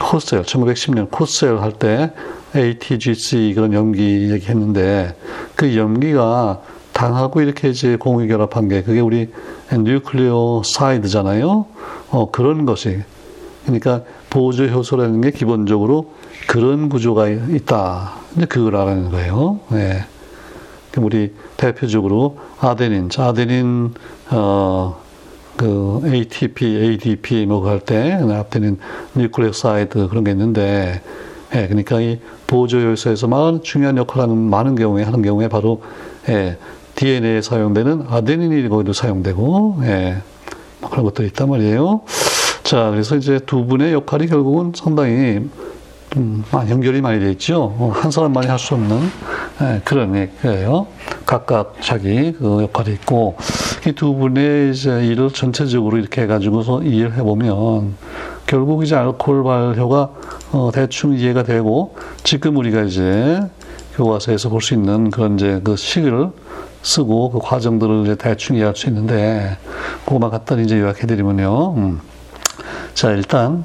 코셀 0.00 0.42
1910년 0.42 1.10
코셀 1.10 1.60
할 1.60 1.72
때 1.72 2.12
ATGC 2.56 3.52
그런 3.54 3.72
염기 3.72 4.30
얘기했는데 4.32 5.14
그 5.54 5.76
염기가 5.76 6.60
당하고 6.92 7.40
이렇게 7.40 7.70
이제 7.70 7.96
공유 7.96 8.26
결합한 8.26 8.68
게 8.68 8.82
그게 8.82 9.00
우리 9.00 9.30
nucleoside잖아요. 9.72 11.66
어, 12.10 12.30
그런 12.32 12.66
것이 12.66 13.02
그러니까 13.64 14.02
보조 14.32 14.64
효소라는 14.64 15.20
게 15.20 15.30
기본적으로 15.30 16.14
그런 16.46 16.88
구조가 16.88 17.28
있다. 17.28 18.14
이제 18.34 18.46
그걸 18.46 18.76
알아내는 18.76 19.10
거예요. 19.10 19.60
네. 19.68 20.06
우리 20.96 21.34
대표적으로 21.58 22.38
아데닌, 22.58 23.10
아데닌 23.18 23.92
어, 24.30 24.96
그 25.58 26.00
ATP, 26.06 26.64
ADP 26.64 27.44
뭐할 27.44 27.80
때 27.80 28.12
아데닌 28.12 28.78
nucleoside 29.14 30.08
그런 30.08 30.24
게 30.24 30.30
있는데, 30.30 31.02
예, 31.54 31.66
그러니까 31.66 32.00
이 32.00 32.18
보조 32.46 32.82
효소에서 32.82 33.28
많은 33.28 33.62
중요한 33.62 33.98
역할을 33.98 34.22
하는 34.22 34.38
많은 34.38 34.76
경우에 34.76 35.02
하는 35.02 35.20
경우에 35.20 35.48
바로 35.48 35.82
예, 36.30 36.56
DNA에 36.94 37.42
사용되는 37.42 38.06
아데닌이 38.08 38.66
거기도 38.70 38.94
사용되고, 38.94 39.80
예, 39.82 40.22
뭐 40.80 40.88
그런 40.88 41.04
것들이 41.04 41.28
있단 41.28 41.50
말이에요. 41.50 42.00
자, 42.72 42.88
그래서 42.88 43.16
이제 43.16 43.38
두 43.44 43.66
분의 43.66 43.92
역할이 43.92 44.28
결국은 44.28 44.72
상당히 44.74 45.46
음, 46.16 46.42
연결이 46.70 47.02
많이 47.02 47.20
돼 47.20 47.30
있죠. 47.32 47.64
어, 47.64 47.92
한 47.94 48.10
사람만이 48.10 48.46
할 48.46 48.58
수 48.58 48.72
없는 48.72 48.98
예, 49.60 49.82
그런 49.84 50.16
얘기예요. 50.16 50.86
각각 51.26 51.74
자기 51.82 52.32
그 52.32 52.62
역할이 52.62 52.92
있고 52.94 53.36
이 53.86 53.92
두 53.92 54.14
분의 54.14 54.70
이제 54.70 55.04
일을 55.06 55.32
전체적으로 55.34 55.98
이렇게 55.98 56.22
해가지고서 56.22 56.82
이해를 56.82 57.14
해보면 57.16 57.94
결국 58.46 58.82
이제 58.84 58.96
알코올 58.96 59.44
발효가 59.44 60.08
어, 60.52 60.70
대충 60.72 61.12
이해가 61.12 61.42
되고 61.42 61.94
지금 62.24 62.56
우리가 62.56 62.84
이제 62.84 63.38
교과서에서 63.96 64.48
볼 64.48 64.62
수 64.62 64.72
있는 64.72 65.10
그런 65.10 65.34
이제 65.34 65.60
그 65.62 65.76
식을 65.76 66.30
쓰고 66.82 67.32
그 67.32 67.38
과정들을 67.38 68.04
이제 68.04 68.14
대충 68.14 68.56
이해할 68.56 68.74
수 68.74 68.88
있는데 68.88 69.58
그거만 70.06 70.30
갖다 70.30 70.54
이제 70.56 70.80
요약해드리면요. 70.80 71.74
음. 71.76 72.11
자, 72.94 73.10
일단, 73.10 73.64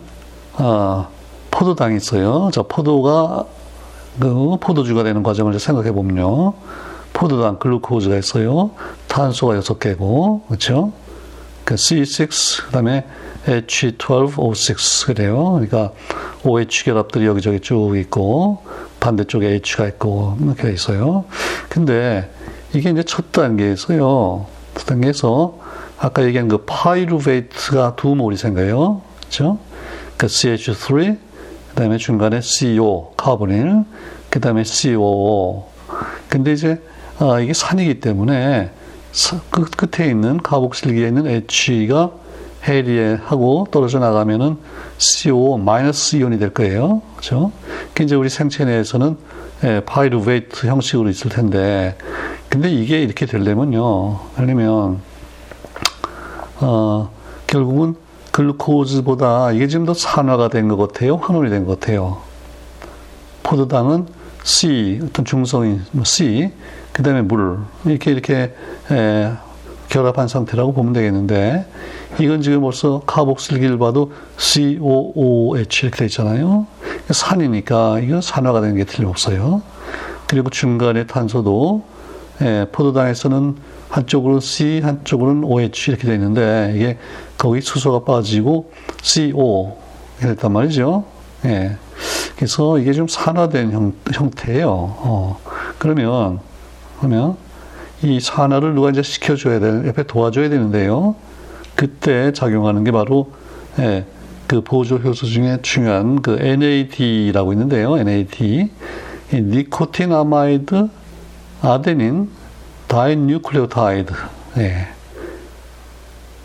어, 0.54 1.10
포도당이 1.52 1.98
있어요. 1.98 2.50
저 2.54 2.64
포도가, 2.64 3.46
그, 4.20 4.58
포도주가 4.60 5.04
되는 5.04 5.24
과정을 5.24 5.60
생각해 5.60 5.92
보면요. 5.92 6.54
포도당 7.14 7.60
글루코즈가 7.60 8.18
있어요. 8.18 8.72
탄소가 9.08 9.60
6개고, 9.60 10.48
그렇죠? 10.48 10.94
그 11.66 11.76
C6, 11.76 12.66
그 12.66 12.72
다음에 12.72 13.06
H12O6 13.46 15.08
그래요. 15.08 15.52
그러니까 15.54 15.92
OH 16.44 16.86
결합들이 16.86 17.26
여기저기 17.26 17.60
쭉 17.60 17.98
있고 17.98 18.64
반대쪽에 19.00 19.48
H가 19.54 19.88
있고 19.88 20.38
이렇게 20.42 20.72
있어요. 20.72 21.26
근데 21.70 22.32
이게 22.74 22.90
이제 22.90 23.04
첫 23.04 23.32
단계에서요. 23.32 24.46
첫 24.76 24.86
단계에서 24.86 25.58
아까 25.98 26.24
얘기한 26.24 26.48
그 26.48 26.64
파이루베이트가 26.66 27.96
두 27.96 28.16
몰이 28.16 28.38
생겨요. 28.38 29.02
그렇죠? 29.28 29.60
그 30.18 30.28
CH3 30.28 31.18
그다음에 31.70 31.98
중간에 31.98 32.42
CO 32.42 33.14
카보닐 33.16 33.84
그다음에 34.30 34.64
COO 34.64 35.66
근데 36.30 36.54
이제 36.54 36.82
아, 37.20 37.40
이게 37.40 37.54
산이기 37.54 38.00
때문에 38.00 38.72
끝, 39.50 39.72
끝에 39.76 40.10
있는 40.10 40.38
카복실기에 40.38 41.08
있는 41.08 41.28
H가 41.28 42.12
헤리에하고 42.68 43.68
떨어져 43.72 44.00
나가면은 44.00 44.58
CO 44.98 45.58
마이너스 45.58 46.18
이온이 46.18 46.38
될 46.38 46.54
거예요. 46.54 47.02
그렇죠? 47.16 47.52
그 47.94 48.04
이제 48.04 48.16
우리 48.16 48.30
생체 48.30 48.66
내에서는 48.66 49.18
예, 49.64 49.82
파이루베이트 49.86 50.68
형식으로 50.68 51.10
있을 51.10 51.32
텐데, 51.32 51.98
근데 52.48 52.70
이게 52.70 53.02
이렇게 53.02 53.26
되려면요, 53.26 54.20
하려면 54.36 55.00
어, 56.60 57.10
결국은 57.48 57.96
글루코즈보다 58.38 59.52
이게 59.52 59.68
지금 59.68 59.86
더 59.86 59.94
산화가 59.96 60.50
된 60.50 60.68
것 60.68 60.78
같아요, 60.78 61.16
환원이 61.16 61.50
된 61.50 61.66
것 61.66 61.80
같아요. 61.80 62.22
포도당은 63.42 64.06
C 64.44 65.00
어떤 65.04 65.26
중성인 65.26 65.82
뭐 65.92 66.04
C 66.04 66.52
그 66.94 67.02
다음에 67.02 67.24
물 67.24 67.58
이렇게 67.86 68.12
이렇게 68.12 68.54
에, 68.92 69.32
결합한 69.90 70.28
상태라고 70.28 70.74
보면 70.74 70.94
되겠는데 70.94 71.66
이건 72.20 72.42
지금 72.44 72.62
벌써 72.62 73.02
카복슬기를 73.08 73.80
봐도 73.80 74.12
COOH 74.38 75.86
이렇게 75.88 75.98
돼 75.98 76.06
있잖아요. 76.06 76.68
산이니까 77.10 78.00
이건 78.02 78.22
산화가 78.22 78.62
되는 78.62 78.76
게 78.76 78.84
틀림없어요. 78.84 79.64
그리고 80.28 80.50
중간에 80.52 81.08
탄소도 81.08 81.84
예, 82.42 82.68
포도당에서는 82.72 83.56
한쪽으로는 83.90 84.42
C, 84.42 84.82
한쪽으로는 84.84 85.44
OH 85.44 85.90
이렇게 85.92 86.08
돼 86.08 86.14
있는데 86.14 86.74
이게 86.76 86.98
거기 87.38 87.62
수소가 87.62 88.04
빠지고 88.04 88.72
CO 89.02 89.78
됐단 90.20 90.52
말이죠. 90.52 91.06
예. 91.46 91.78
그래서 92.36 92.78
이게 92.80 92.94
좀 92.94 93.08
산화된 93.08 93.72
형, 93.72 93.94
형태예요. 94.14 94.70
어. 94.70 95.40
그러면 95.78 96.40
그러면 96.98 97.38
이 98.04 98.20
산화를 98.20 98.76
누가 98.76 98.90
이제 98.90 99.02
시켜줘야 99.02 99.60
될, 99.60 99.88
옆에 99.88 100.04
도와줘야 100.04 100.50
되는데요. 100.50 101.16
그때 101.76 102.32
작용하는 102.34 102.84
게 102.84 102.92
바로, 102.92 103.32
예, 103.80 104.06
그 104.48 104.62
보조 104.62 104.98
효소 104.98 105.26
중에 105.26 105.60
중요한 105.62 106.22
그 106.22 106.38
NAD라고 106.40 107.54
있는데요. 107.54 107.98
NAD. 107.98 108.72
amide 110.12 110.90
adenine 111.62 112.30
dinucleotide. 112.88 114.14
예. 114.58 114.88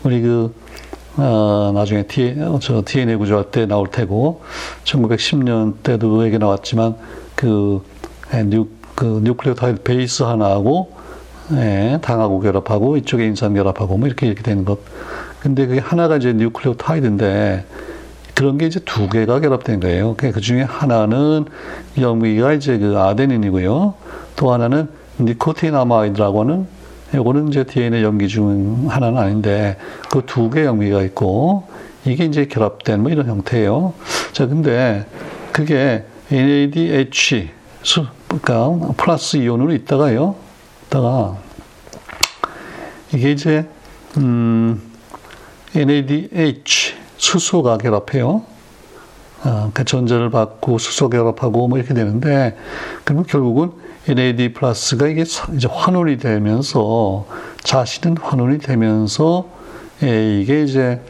우리 0.03 0.21
그, 0.21 0.53
어, 1.17 1.71
나중에 1.73 2.03
D, 2.03 2.35
저 2.61 2.83
DNA 2.85 3.15
구조 3.17 3.32
할 3.32 3.43
때 3.51 3.65
나올 3.65 3.87
테고, 3.87 4.41
1910년 4.83 5.83
때도 5.83 6.25
얘기 6.25 6.37
나왔지만, 6.37 6.95
그, 7.35 7.83
예, 8.33 8.43
뉴, 8.43 8.67
그 8.95 9.21
nucleotide 9.23 9.83
base 9.83 10.23
하나하고 10.23 10.91
예, 11.53 11.99
당하고 12.01 12.39
결합하고 12.39 12.97
이쪽에 12.97 13.25
인산 13.25 13.53
결합하고 13.53 13.97
뭐 13.97 14.07
이렇게 14.07 14.27
이렇게 14.27 14.43
되는 14.43 14.65
것. 14.65 14.79
근데 15.39 15.65
그게 15.67 15.79
하나가 15.79 16.17
이제 16.17 16.33
nucleotide인데 16.33 17.65
그런 18.33 18.57
게 18.57 18.65
이제 18.65 18.79
두 18.79 19.09
개가 19.09 19.39
결합된 19.41 19.79
거예요. 19.79 20.15
그 20.15 20.39
중에 20.39 20.63
하나는 20.63 21.45
염기가 21.99 22.53
이제 22.53 22.77
그 22.77 22.97
아데닌이고요. 22.97 23.93
또 24.35 24.53
하나는 24.53 24.87
nicotinamide라고 25.19 26.41
하는 26.41 26.67
요거는 27.13 27.49
이제 27.49 27.63
DNA 27.63 28.03
염기 28.03 28.27
중 28.27 28.87
하나는 28.89 29.17
아닌데 29.17 29.77
그 30.09 30.23
두개 30.25 30.65
염기가 30.65 31.03
있고 31.03 31.67
이게 32.05 32.25
이제 32.25 32.45
결합된 32.45 33.01
뭐 33.01 33.11
이런 33.11 33.27
형태예요. 33.27 33.93
자, 34.31 34.47
근데 34.47 35.05
그게 35.51 36.05
NADH 36.31 37.49
수, 37.83 38.05
그러니까 38.27 38.93
플러스 38.97 39.37
이온으로 39.37 39.73
있다가요. 39.73 40.35
있다가 40.87 41.37
이게 43.13 43.31
이제 43.31 43.67
음, 44.17 44.81
NADH 45.75 46.95
수소가 47.17 47.77
결합해요. 47.77 48.43
아, 49.43 49.69
그 49.73 49.83
전자를 49.83 50.29
받고 50.29 50.77
수소 50.77 51.09
결합하고 51.09 51.67
뭐 51.67 51.77
이렇게 51.77 51.93
되는데 51.93 52.57
그러면 53.03 53.25
결국은 53.25 53.71
NAD 54.07 54.53
플러스가 54.53 55.07
이게 55.07 55.21
이제 55.21 55.67
환원이 55.69 56.17
되면서 56.17 57.25
자신은 57.63 58.17
환원이 58.17 58.59
되면서 58.59 59.47
예, 60.03 60.39
이게 60.41 60.63
이제 60.63 61.01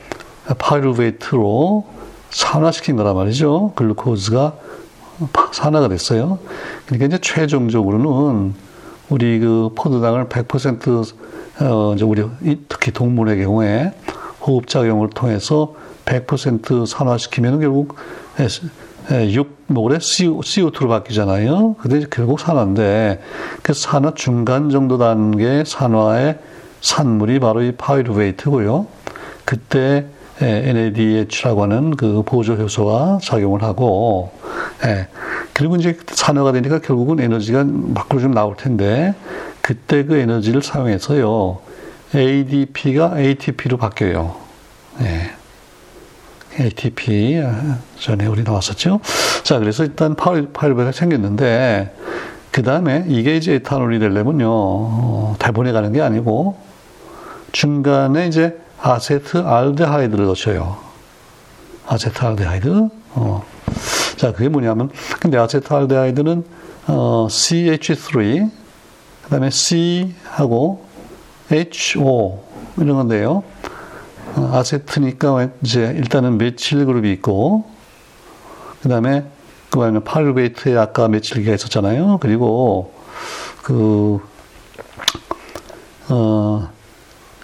파이루베이트로 0.60 1.86
산화시킨 2.30 2.96
거란 2.96 3.16
말이죠. 3.16 3.74
글루코즈가 3.76 4.54
산화가 5.52 5.88
됐어요. 5.88 6.40
그러니까 6.86 7.08
이제 7.08 7.18
최종적으로는 7.20 8.54
우리 9.10 9.40
그 9.40 9.70
포도당을 9.76 10.26
100% 10.26 11.14
어, 11.62 11.94
이제 11.96 12.04
우리 12.04 12.24
특히 12.68 12.92
동물의 12.92 13.44
경우에 13.44 13.94
호흡작용을 14.42 15.10
통해서 15.12 15.76
100% 16.06 16.86
산화시키면 16.86 17.60
결국 17.60 17.96
육모래 19.12 19.98
CO2로 19.98 20.88
바뀌잖아요. 20.88 21.76
근데 21.80 22.06
결국 22.10 22.40
산화인데 22.40 23.22
그 23.62 23.74
산화 23.74 24.14
중간 24.16 24.70
정도 24.70 24.98
단계 24.98 25.64
산화의 25.66 26.40
산물이 26.82 27.40
바로 27.40 27.62
이 27.62 27.74
파이루베이트고요. 27.74 28.88
그때 29.46 30.06
NADH라고 30.42 31.64
하는 31.64 31.96
그 31.96 32.24
보조 32.26 32.54
효소가 32.54 33.20
작용을 33.22 33.64
하고 33.64 34.32
예. 34.86 35.08
그리고 35.54 35.76
이제 35.76 35.98
산화가 36.08 36.52
되니까 36.54 36.80
결국은 36.80 37.20
에너지가 37.20 37.66
밖으로 37.94 38.20
좀 38.20 38.34
나올 38.34 38.56
텐데 38.56 39.14
그때 39.62 40.04
그 40.04 40.18
에너지를 40.18 40.62
사용해서요 40.62 41.60
ADP가 42.16 43.20
ATP로 43.20 43.78
바뀌어요. 43.78 44.36
예. 45.02 45.32
ATP 46.60 47.42
전에 48.00 48.26
우리 48.26 48.44
나왔었죠. 48.44 49.00
자, 49.44 49.60
그래서 49.60 49.84
일단 49.84 50.16
파일베가 50.16 50.92
생겼는데 50.92 51.96
그 52.52 52.62
다음에 52.62 53.06
이게 53.08 53.36
이제 53.36 53.54
에탄올이 53.56 54.00
되려면요 54.00 54.48
어, 54.50 55.36
대본에 55.40 55.72
가는 55.72 55.92
게 55.92 56.02
아니고 56.02 56.58
중간에 57.52 58.28
이제 58.28 58.60
아세트 58.82 59.38
알데하이드를 59.38 60.26
넣어요. 60.26 60.78
아세트 61.88 62.24
알데하이드. 62.24 62.90
어. 63.16 63.44
자, 64.18 64.32
그게 64.34 64.50
뭐냐면, 64.50 64.90
근데 65.20 65.38
아세트 65.38 65.74
알데하이드는 65.74 66.44
어, 66.88 67.28
CH3, 67.30 68.52
그 69.24 69.30
다음에 69.30 69.50
C하고 69.50 70.86
HO, 71.52 72.44
이런 72.78 72.98
건데요. 72.98 73.44
어, 74.36 74.52
아세트니까 74.54 75.50
이제 75.62 75.94
일단은 75.98 76.38
메칠 76.38 76.86
그룹이 76.86 77.12
있고, 77.14 77.66
그 78.82 78.90
다음에 78.90 79.26
그 79.70 79.80
다음에 79.80 80.00
파르베이트에 80.00 80.78
아까 80.78 81.08
메칠기가 81.08 81.54
있었잖아요. 81.56 82.20
그리고 82.22 82.94
그, 83.64 84.20
어, 86.10 86.70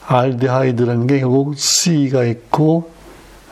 알데하이드라는 0.06 1.08
게 1.08 1.20
결국 1.20 1.58
C가 1.58 2.24
있고, 2.26 2.92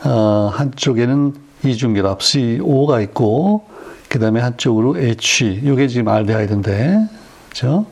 어, 0.04 0.50
한쪽에는 0.54 1.48
이중결합 1.64 2.22
CO가 2.22 3.00
있고 3.02 3.66
그 4.08 4.18
다음에 4.18 4.40
한쪽으로 4.40 4.98
H 4.98 5.60
이게 5.64 5.88
지금 5.88 6.08
알데하이드인데 6.08 7.08
그죠? 7.50 7.86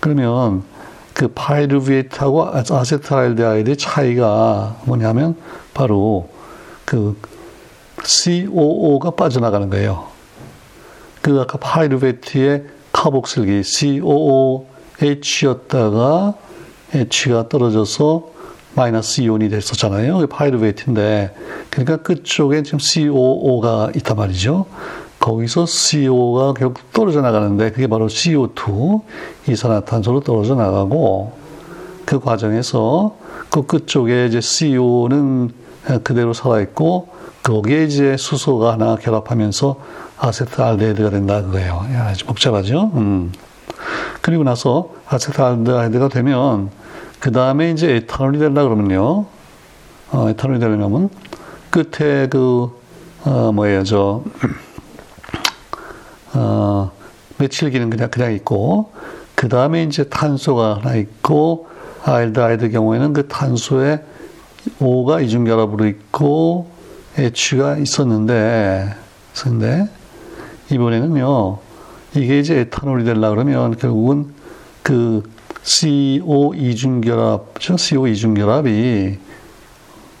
그러면 0.00 0.64
그 1.16 1.28
파이루비에트하고 1.28 2.50
아세트알데하이드의 2.70 3.78
차이가 3.78 4.76
뭐냐면 4.84 5.34
바로 5.72 6.28
그 6.84 7.18
COO가 8.04 9.12
빠져나가는 9.12 9.70
거예요. 9.70 10.08
그 11.22 11.40
아까 11.40 11.56
파이루베트의 11.56 12.64
카복슬기 12.92 13.62
COOH였다가 14.98 16.34
H가 16.94 17.48
떨어져서 17.48 18.28
마이너스 18.74 19.22
이온이 19.22 19.48
됐었잖아요. 19.48 20.26
파이루베이트인데 20.26 21.34
그러니까 21.70 21.96
끝쪽에 21.96 22.62
지금 22.62 22.78
COO가 22.78 23.92
있단 23.96 24.18
말이죠. 24.18 24.66
거기서 25.26 25.66
CO가 25.66 26.54
결국 26.54 26.92
떨어져 26.92 27.20
나가는데 27.20 27.72
그게 27.72 27.88
바로 27.88 28.06
CO2 28.06 29.02
이산화탄소로 29.48 30.20
떨어져 30.20 30.54
나가고 30.54 31.32
그 32.04 32.20
과정에서 32.20 33.16
그 33.50 33.66
끝쪽에 33.66 34.26
이제 34.26 34.40
CO는 34.40 35.50
그대로 36.04 36.32
살아 36.32 36.60
있고 36.60 37.08
거기에 37.42 37.84
이제 37.84 38.16
수소가 38.16 38.74
하나 38.74 38.94
결합하면서 38.94 39.80
아세트알데히드가 40.16 41.10
된다 41.10 41.42
그거예요. 41.42 41.84
아주 41.98 42.24
복잡하죠. 42.24 42.92
음. 42.94 43.32
그리고 44.20 44.44
나서 44.44 44.90
아세트알데히드가 45.08 46.08
되면 46.08 46.70
그 47.18 47.32
다음에 47.32 47.72
이제 47.72 47.96
에탄올이 47.96 48.38
되려 48.38 48.62
그러면요. 48.62 49.26
어, 50.12 50.28
에탄올이 50.28 50.60
되려면 50.60 51.08
끝에 51.70 52.28
그 52.28 52.70
어, 53.24 53.50
뭐예요 53.52 53.82
저 53.82 54.22
어, 56.36 56.92
메칠기는 57.38 57.90
그냥 57.90 58.10
그냥 58.10 58.32
있고 58.34 58.92
그 59.34 59.48
다음에 59.48 59.82
이제 59.82 60.04
탄소가 60.04 60.80
하나 60.82 60.94
있고 60.96 61.68
알드하이드 62.04 62.70
경우에는 62.70 63.12
그 63.12 63.28
탄소에 63.28 64.02
O가 64.80 65.20
이중결합으로 65.20 65.86
있고 65.86 66.70
H가 67.18 67.76
있었는데 67.78 68.94
근데 69.42 69.88
이번에는요 70.70 71.58
이게 72.14 72.38
이제 72.38 72.60
에탄올이 72.60 73.04
되려 73.04 73.30
그러면 73.30 73.76
결국은 73.76 74.34
그 74.82 75.22
CO 75.62 76.54
이중결합, 76.54 77.54
CO 77.60 78.06
이중결합이 78.06 79.18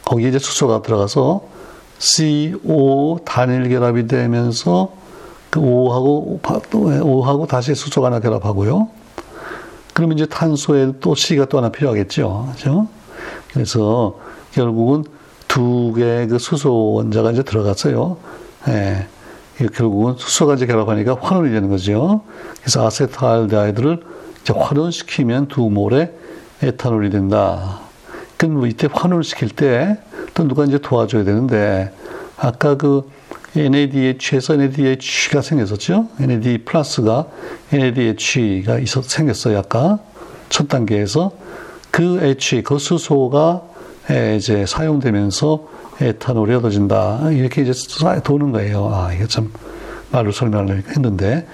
거기에 0.04 0.28
이제 0.28 0.38
수소가 0.38 0.82
들어가서 0.82 1.42
CO 1.98 3.18
단일 3.24 3.68
결합이 3.68 4.06
되면서 4.06 4.92
그 5.50 5.60
O하고 5.60 6.40
O하고 7.02 7.46
다시 7.46 7.74
수소가 7.74 8.08
하나 8.08 8.20
결합하고요. 8.20 8.88
그러면 9.94 10.18
이제 10.18 10.26
탄소에 10.26 10.94
또 11.00 11.14
C가 11.14 11.46
또 11.46 11.58
하나 11.58 11.70
필요하겠죠. 11.70 12.50
그죠? 12.52 12.88
그래서 13.52 14.18
결국은 14.52 15.04
두 15.48 15.92
개의 15.94 16.28
그 16.28 16.38
수소 16.38 16.92
원자가 16.92 17.32
이제 17.32 17.42
들어갔어요. 17.42 18.18
예. 18.68 19.06
결국은 19.74 20.14
수소가 20.18 20.54
이제 20.54 20.66
결합하니까 20.66 21.16
환원이 21.18 21.50
되는 21.50 21.70
거죠. 21.70 22.22
그래서 22.60 22.86
아세트알데하이드를 22.86 24.02
이제 24.42 24.52
환원시키면 24.54 25.48
두 25.48 25.62
몰의 25.70 26.12
에탄올이 26.62 27.08
된다. 27.08 27.80
그럼 28.36 28.56
뭐 28.56 28.66
이때 28.66 28.88
환원을 28.92 29.24
시킬 29.24 29.48
때 29.48 29.96
또 30.36 30.46
누가 30.46 30.64
이제 30.64 30.76
도와줘야 30.78 31.24
되는데 31.24 31.90
아까 32.36 32.76
그 32.76 33.10
NADH에서 33.60 34.54
NADH가 34.54 35.42
생겼었죠. 35.42 36.08
NAD 36.20 36.58
플러스가 36.64 37.26
NADH가 37.72 38.78
있었, 38.78 39.04
생겼어요. 39.04 39.58
아까 39.58 39.98
첫 40.48 40.68
단계에서 40.68 41.32
그 41.90 42.22
H, 42.22 42.62
그 42.62 42.78
수소가 42.78 43.62
이제 44.36 44.66
사용되면서 44.66 45.68
에탄올이 46.00 46.54
얻어진다. 46.54 47.30
이렇게 47.32 47.62
이제 47.62 47.72
도는 48.22 48.52
거예요. 48.52 48.90
아, 48.92 49.12
이게 49.12 49.26
참 49.26 49.50
말로 50.10 50.30
설명을 50.30 50.84
했는데, 50.94 51.46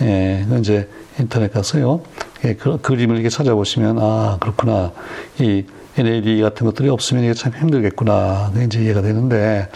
예, 0.00 0.46
이제 0.58 0.88
인터넷 1.18 1.52
가서요. 1.52 2.00
예, 2.44 2.54
그, 2.54 2.80
그림을 2.80 3.16
이렇게 3.16 3.28
찾아보시면, 3.28 3.98
아, 4.00 4.38
그렇구나. 4.40 4.92
이 5.38 5.64
NAD 5.98 6.40
같은 6.40 6.64
것들이 6.66 6.88
없으면 6.88 7.24
이게 7.24 7.34
참 7.34 7.52
힘들겠구나. 7.52 8.52
이제 8.64 8.82
이해가 8.82 9.02
되는데, 9.02 9.68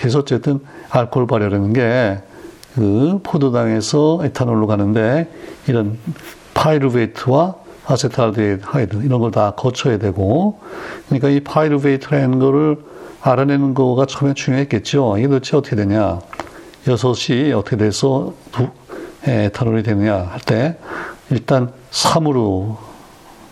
그래서 0.00 0.20
어쨌든 0.20 0.60
알코올 0.88 1.26
발효라는 1.26 1.74
게, 1.74 2.18
그 2.74 3.20
포도당에서 3.22 4.20
에탄올로 4.24 4.66
가는데, 4.66 5.30
이런 5.66 5.98
pyruvate와 6.54 7.54
acetaldehyde 7.86 9.02
이런 9.04 9.20
걸 9.20 9.30
다 9.30 9.50
거쳐야 9.52 9.98
되고, 9.98 10.58
그러니까 11.06 11.28
이 11.28 11.40
pyruvate라는 11.40 12.38
거를 12.38 12.78
알아내는 13.20 13.74
거가 13.74 14.06
처음에 14.06 14.32
중요했겠죠. 14.32 15.18
이게 15.18 15.28
도대체 15.28 15.56
어떻게 15.56 15.76
되냐. 15.76 16.20
여섯이 16.88 17.52
어떻게 17.52 17.76
돼서 17.76 18.32
두, 18.52 18.68
에탄올이 19.26 19.82
되느냐 19.82 20.16
할 20.16 20.40
때, 20.40 20.78
일단 21.30 21.72
3으로 21.90 22.76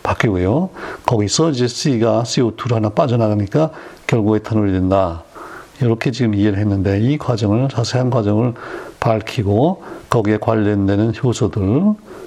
바뀌고요. 0.02 0.70
거기서 1.04 1.50
이제 1.50 1.68
C가 1.68 2.22
CO2로 2.22 2.74
하나 2.74 2.88
빠져나가니까 2.88 3.70
결국 4.06 4.36
에탄올이 4.36 4.72
된다. 4.72 5.24
이렇게 5.80 6.10
지금 6.10 6.34
이해를 6.34 6.58
했는데 6.58 7.00
이 7.00 7.18
과정을 7.18 7.68
자세한 7.68 8.10
과정을 8.10 8.54
밝히고 9.00 9.82
거기에 10.10 10.38
관련되는 10.38 11.12
효소들 11.22 11.62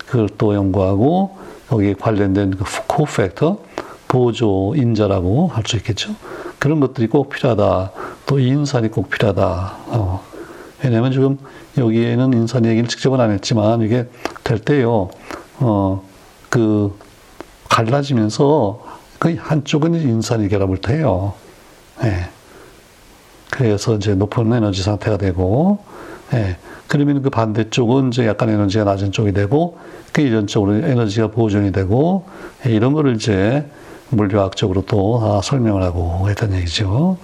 그걸 0.05 0.29
또 0.37 0.55
연구하고 0.55 1.37
거기에 1.67 1.93
관련된 1.93 2.51
그 2.51 2.63
코팩터 2.87 3.59
보조 4.07 4.73
인자라고 4.75 5.47
할 5.47 5.63
수 5.65 5.77
있겠죠. 5.77 6.15
그런 6.59 6.79
것들이 6.79 7.07
꼭 7.07 7.29
필요하다. 7.29 7.91
또 8.25 8.39
인산이 8.39 8.89
꼭 8.89 9.09
필요하다. 9.09 9.77
어. 9.87 10.23
왜냐하면 10.83 11.11
지금 11.11 11.37
여기에는 11.77 12.33
인산 12.33 12.65
얘기를 12.65 12.87
직접은 12.87 13.19
안 13.19 13.31
했지만 13.31 13.81
이게 13.81 14.07
될 14.43 14.59
때요. 14.59 15.09
어, 15.59 16.03
그 16.49 16.97
갈라지면서 17.69 18.83
그 19.19 19.35
한쪽은 19.39 19.95
인산이 19.95 20.49
결합을 20.49 20.79
해요. 20.89 21.33
예. 22.03 22.29
그래서 23.51 23.95
이제 23.95 24.15
높은 24.15 24.51
에너지 24.51 24.81
상태가 24.81 25.17
되고, 25.17 25.79
예. 26.33 26.55
그러면 26.87 27.21
그 27.21 27.29
반대쪽은 27.29 28.09
이제 28.09 28.25
약간 28.25 28.49
에너지가 28.49 28.85
낮은 28.85 29.11
쪽이 29.11 29.33
되고, 29.33 29.77
그 30.13 30.21
이전적으로 30.21 30.73
에너지가 30.75 31.27
보존이 31.27 31.71
되고, 31.71 32.25
예, 32.65 32.71
이런 32.71 32.93
거를 32.93 33.15
이제 33.15 33.69
물리학적으로 34.09 34.83
또 34.87 35.19
아, 35.21 35.41
설명을 35.43 35.83
하고 35.83 36.29
했던 36.29 36.53
얘기죠. 36.53 37.17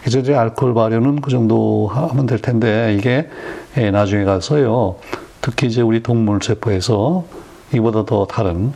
그래서 0.00 0.20
이제 0.20 0.34
알코올 0.34 0.74
발효는 0.74 1.20
그 1.20 1.30
정도 1.30 1.88
하면 1.88 2.26
될 2.26 2.38
텐데, 2.38 2.94
이게 2.96 3.28
예, 3.76 3.90
나중에 3.90 4.24
가서요, 4.24 4.96
특히 5.40 5.66
이제 5.66 5.82
우리 5.82 6.02
동물 6.02 6.38
세포에서 6.40 7.24
이보다 7.74 8.04
더 8.04 8.26
다른, 8.26 8.72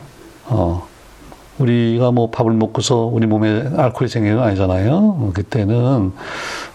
어, 0.47 0.88
우리가 1.59 2.11
뭐 2.11 2.29
밥을 2.29 2.53
먹고서 2.53 3.05
우리 3.05 3.27
몸에 3.27 3.69
알코올이 3.75 4.09
생기는 4.09 4.37
건 4.37 4.47
아니잖아요. 4.47 5.31
그때는 5.33 6.11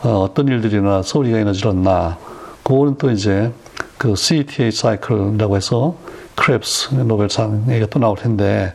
어, 0.03 0.29
떤 0.35 0.49
일들이 0.49 0.75
일어나서 0.75 1.19
우리가 1.19 1.39
에너지를 1.39 1.71
얻나. 1.71 2.19
그거는 2.63 2.97
또 2.99 3.11
이제 3.11 3.53
그 3.99 4.15
CTA 4.15 4.71
사이클이라고 4.71 5.57
해서 5.57 5.97
크랩스 6.37 7.05
노벨상 7.05 7.65
얘기가 7.69 7.87
또 7.87 7.99
나올 7.99 8.17
텐데 8.17 8.75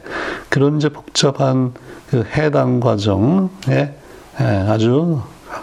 그런 0.50 0.78
이제 0.78 0.90
복잡한 0.90 1.74
그 2.10 2.26
해당 2.36 2.80
과정에 2.80 3.50
예, 4.40 4.44
아주 4.68 5.22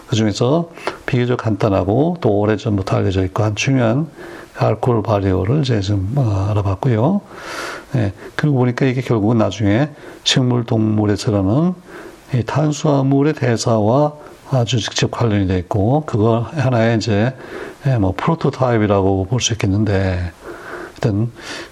그 0.09 0.17
중에서 0.17 0.71
비교적 1.07 1.39
간단하고 1.39 2.19
또 2.21 2.39
오래전부터 2.39 2.97
알려져 2.97 3.25
있고 3.25 3.43
한 3.43 3.57
중요한 3.57 4.09
알코올 4.59 5.03
발효를 5.03 5.61
이제 5.61 5.81
좀 5.81 6.13
어, 6.17 6.49
알아봤고요. 6.51 7.21
예, 7.97 8.13
그리고 8.35 8.57
보니까 8.57 8.87
이게 8.87 9.01
결국은 9.01 9.39
나중에 9.39 9.91
식물 10.25 10.65
동물에서는 10.65 11.75
이 12.35 12.43
탄수화물의 12.45 13.35
대사와 13.35 14.13
아주 14.51 14.81
직접 14.81 15.11
관련이 15.11 15.47
돼 15.47 15.59
있고 15.59 16.05
그거 16.07 16.47
하나의 16.55 16.97
이제 16.97 17.35
예, 17.87 17.99
뭐 17.99 18.15
프로토타입이라고 18.17 19.27
볼 19.27 19.41
수 19.41 19.53
있겠는데 19.53 20.33
일단 20.95 21.31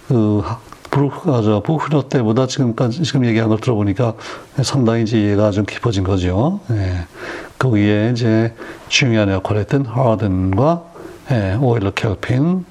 그 0.09 0.43
부르저 0.91 1.63
부흐너 1.65 2.09
때보다 2.09 2.47
지금까지 2.47 3.03
지금 3.03 3.25
얘기한 3.27 3.49
걸 3.49 3.59
들어보니까 3.59 4.15
상당히 4.63 5.03
이제 5.03 5.19
이해가 5.21 5.51
좀 5.51 5.65
깊어진 5.65 6.05
거죠. 6.05 6.61
예. 6.71 7.07
거기에 7.59 8.11
이제 8.13 8.55
중요한 8.89 9.31
역할을 9.31 9.63
했던 9.63 9.87
하든과 9.87 10.94
예, 11.31 11.57
오일러 11.59 11.91
켈핀 11.93 12.67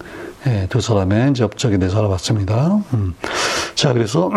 예, 0.45 0.67
두 0.69 0.79
사람의 0.79 1.31
이제 1.31 1.43
업적에 1.43 1.77
대해서 1.79 1.99
알아봤습니다. 1.99 2.81
음. 2.93 3.15
자, 3.73 3.93
그래서 3.93 4.29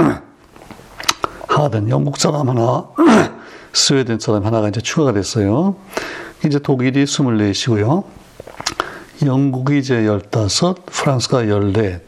하든 1.48 1.90
영국 1.90 2.16
사람 2.16 2.48
하나, 2.48 2.86
스웨덴 3.74 4.18
사람 4.18 4.46
하나가 4.46 4.68
이제 4.68 4.80
추가가 4.80 5.12
됐어요. 5.12 5.76
이제 6.44 6.58
독일이 6.58 7.04
24시고요. 7.04 8.04
영국이 9.24 9.78
이제 9.78 10.06
15, 10.06 10.74
프랑스가 10.86 11.48
14, 11.48 11.98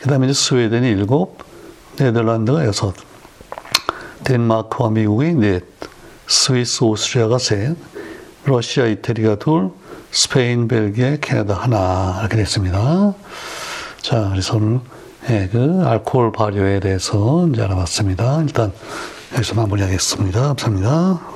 그 0.00 0.08
다음에 0.08 0.26
이제 0.26 0.34
스웨덴이 0.34 0.96
7, 0.96 1.06
네덜란드가 1.96 2.66
6, 2.66 2.74
덴마크와 4.24 4.90
미국이 4.90 5.32
4, 5.32 5.60
스위스, 6.26 6.84
오스트리아가 6.84 7.38
3, 7.38 7.76
러시아, 8.44 8.86
이태리가 8.86 9.34
2, 9.34 9.83
스페인, 10.14 10.68
벨기에, 10.68 11.18
캐나다 11.20 11.54
하나 11.54 12.18
이렇게 12.20 12.36
됐습니다. 12.36 13.14
자, 14.00 14.28
그래서 14.30 14.56
오늘 14.56 14.78
예, 15.28 15.48
그 15.50 15.82
알코올 15.84 16.30
발효에 16.30 16.78
대해서 16.78 17.48
이제 17.52 17.62
알아봤습니다. 17.62 18.42
일단 18.42 18.72
여기서 19.34 19.56
마무리하겠습니다. 19.56 20.40
감사합니다. 20.40 21.33